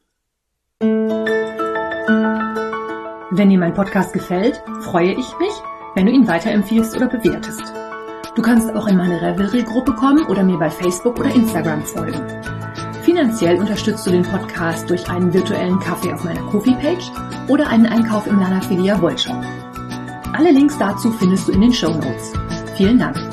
Wenn 3.33 3.49
dir 3.49 3.59
mein 3.59 3.75
Podcast 3.75 4.13
gefällt, 4.13 4.63
freue 4.81 5.13
ich 5.13 5.39
mich, 5.39 5.53
wenn 5.95 6.07
du 6.07 6.13
ihn 6.13 6.27
weiterempfiehlst 6.27 6.97
oder 6.97 7.09
bewertest. 7.09 7.63
Du 8.35 8.43
kannst 8.43 8.71
auch 8.75 8.87
in 8.87 8.97
meine 8.97 9.21
Revelry-Gruppe 9.21 9.93
kommen 9.95 10.25
oder 10.27 10.43
mir 10.43 10.59
bei 10.59 10.71
Facebook 10.71 11.19
oder 11.19 11.35
Instagram 11.35 11.83
folgen. 11.83 12.21
Finanziell 13.03 13.59
unterstützt 13.59 14.07
du 14.07 14.11
den 14.11 14.23
Podcast 14.23 14.89
durch 14.89 15.09
einen 15.09 15.33
virtuellen 15.33 15.79
Kaffee 15.81 16.13
auf 16.13 16.25
meiner 16.25 16.43
Kofi-Page 16.43 17.11
oder 17.49 17.69
einen 17.69 17.87
Einkauf 17.87 18.27
im 18.27 18.39
Lanafilia 18.39 19.01
Wollshop. 19.01 19.45
Alle 20.33 20.53
Links 20.53 20.79
dazu 20.79 21.11
findest 21.13 21.49
du 21.49 21.53
in 21.53 21.61
den 21.61 21.73
Show 21.73 21.91
Notes. 21.91 22.33
Vielen 22.77 22.99
Dank. 22.99 23.30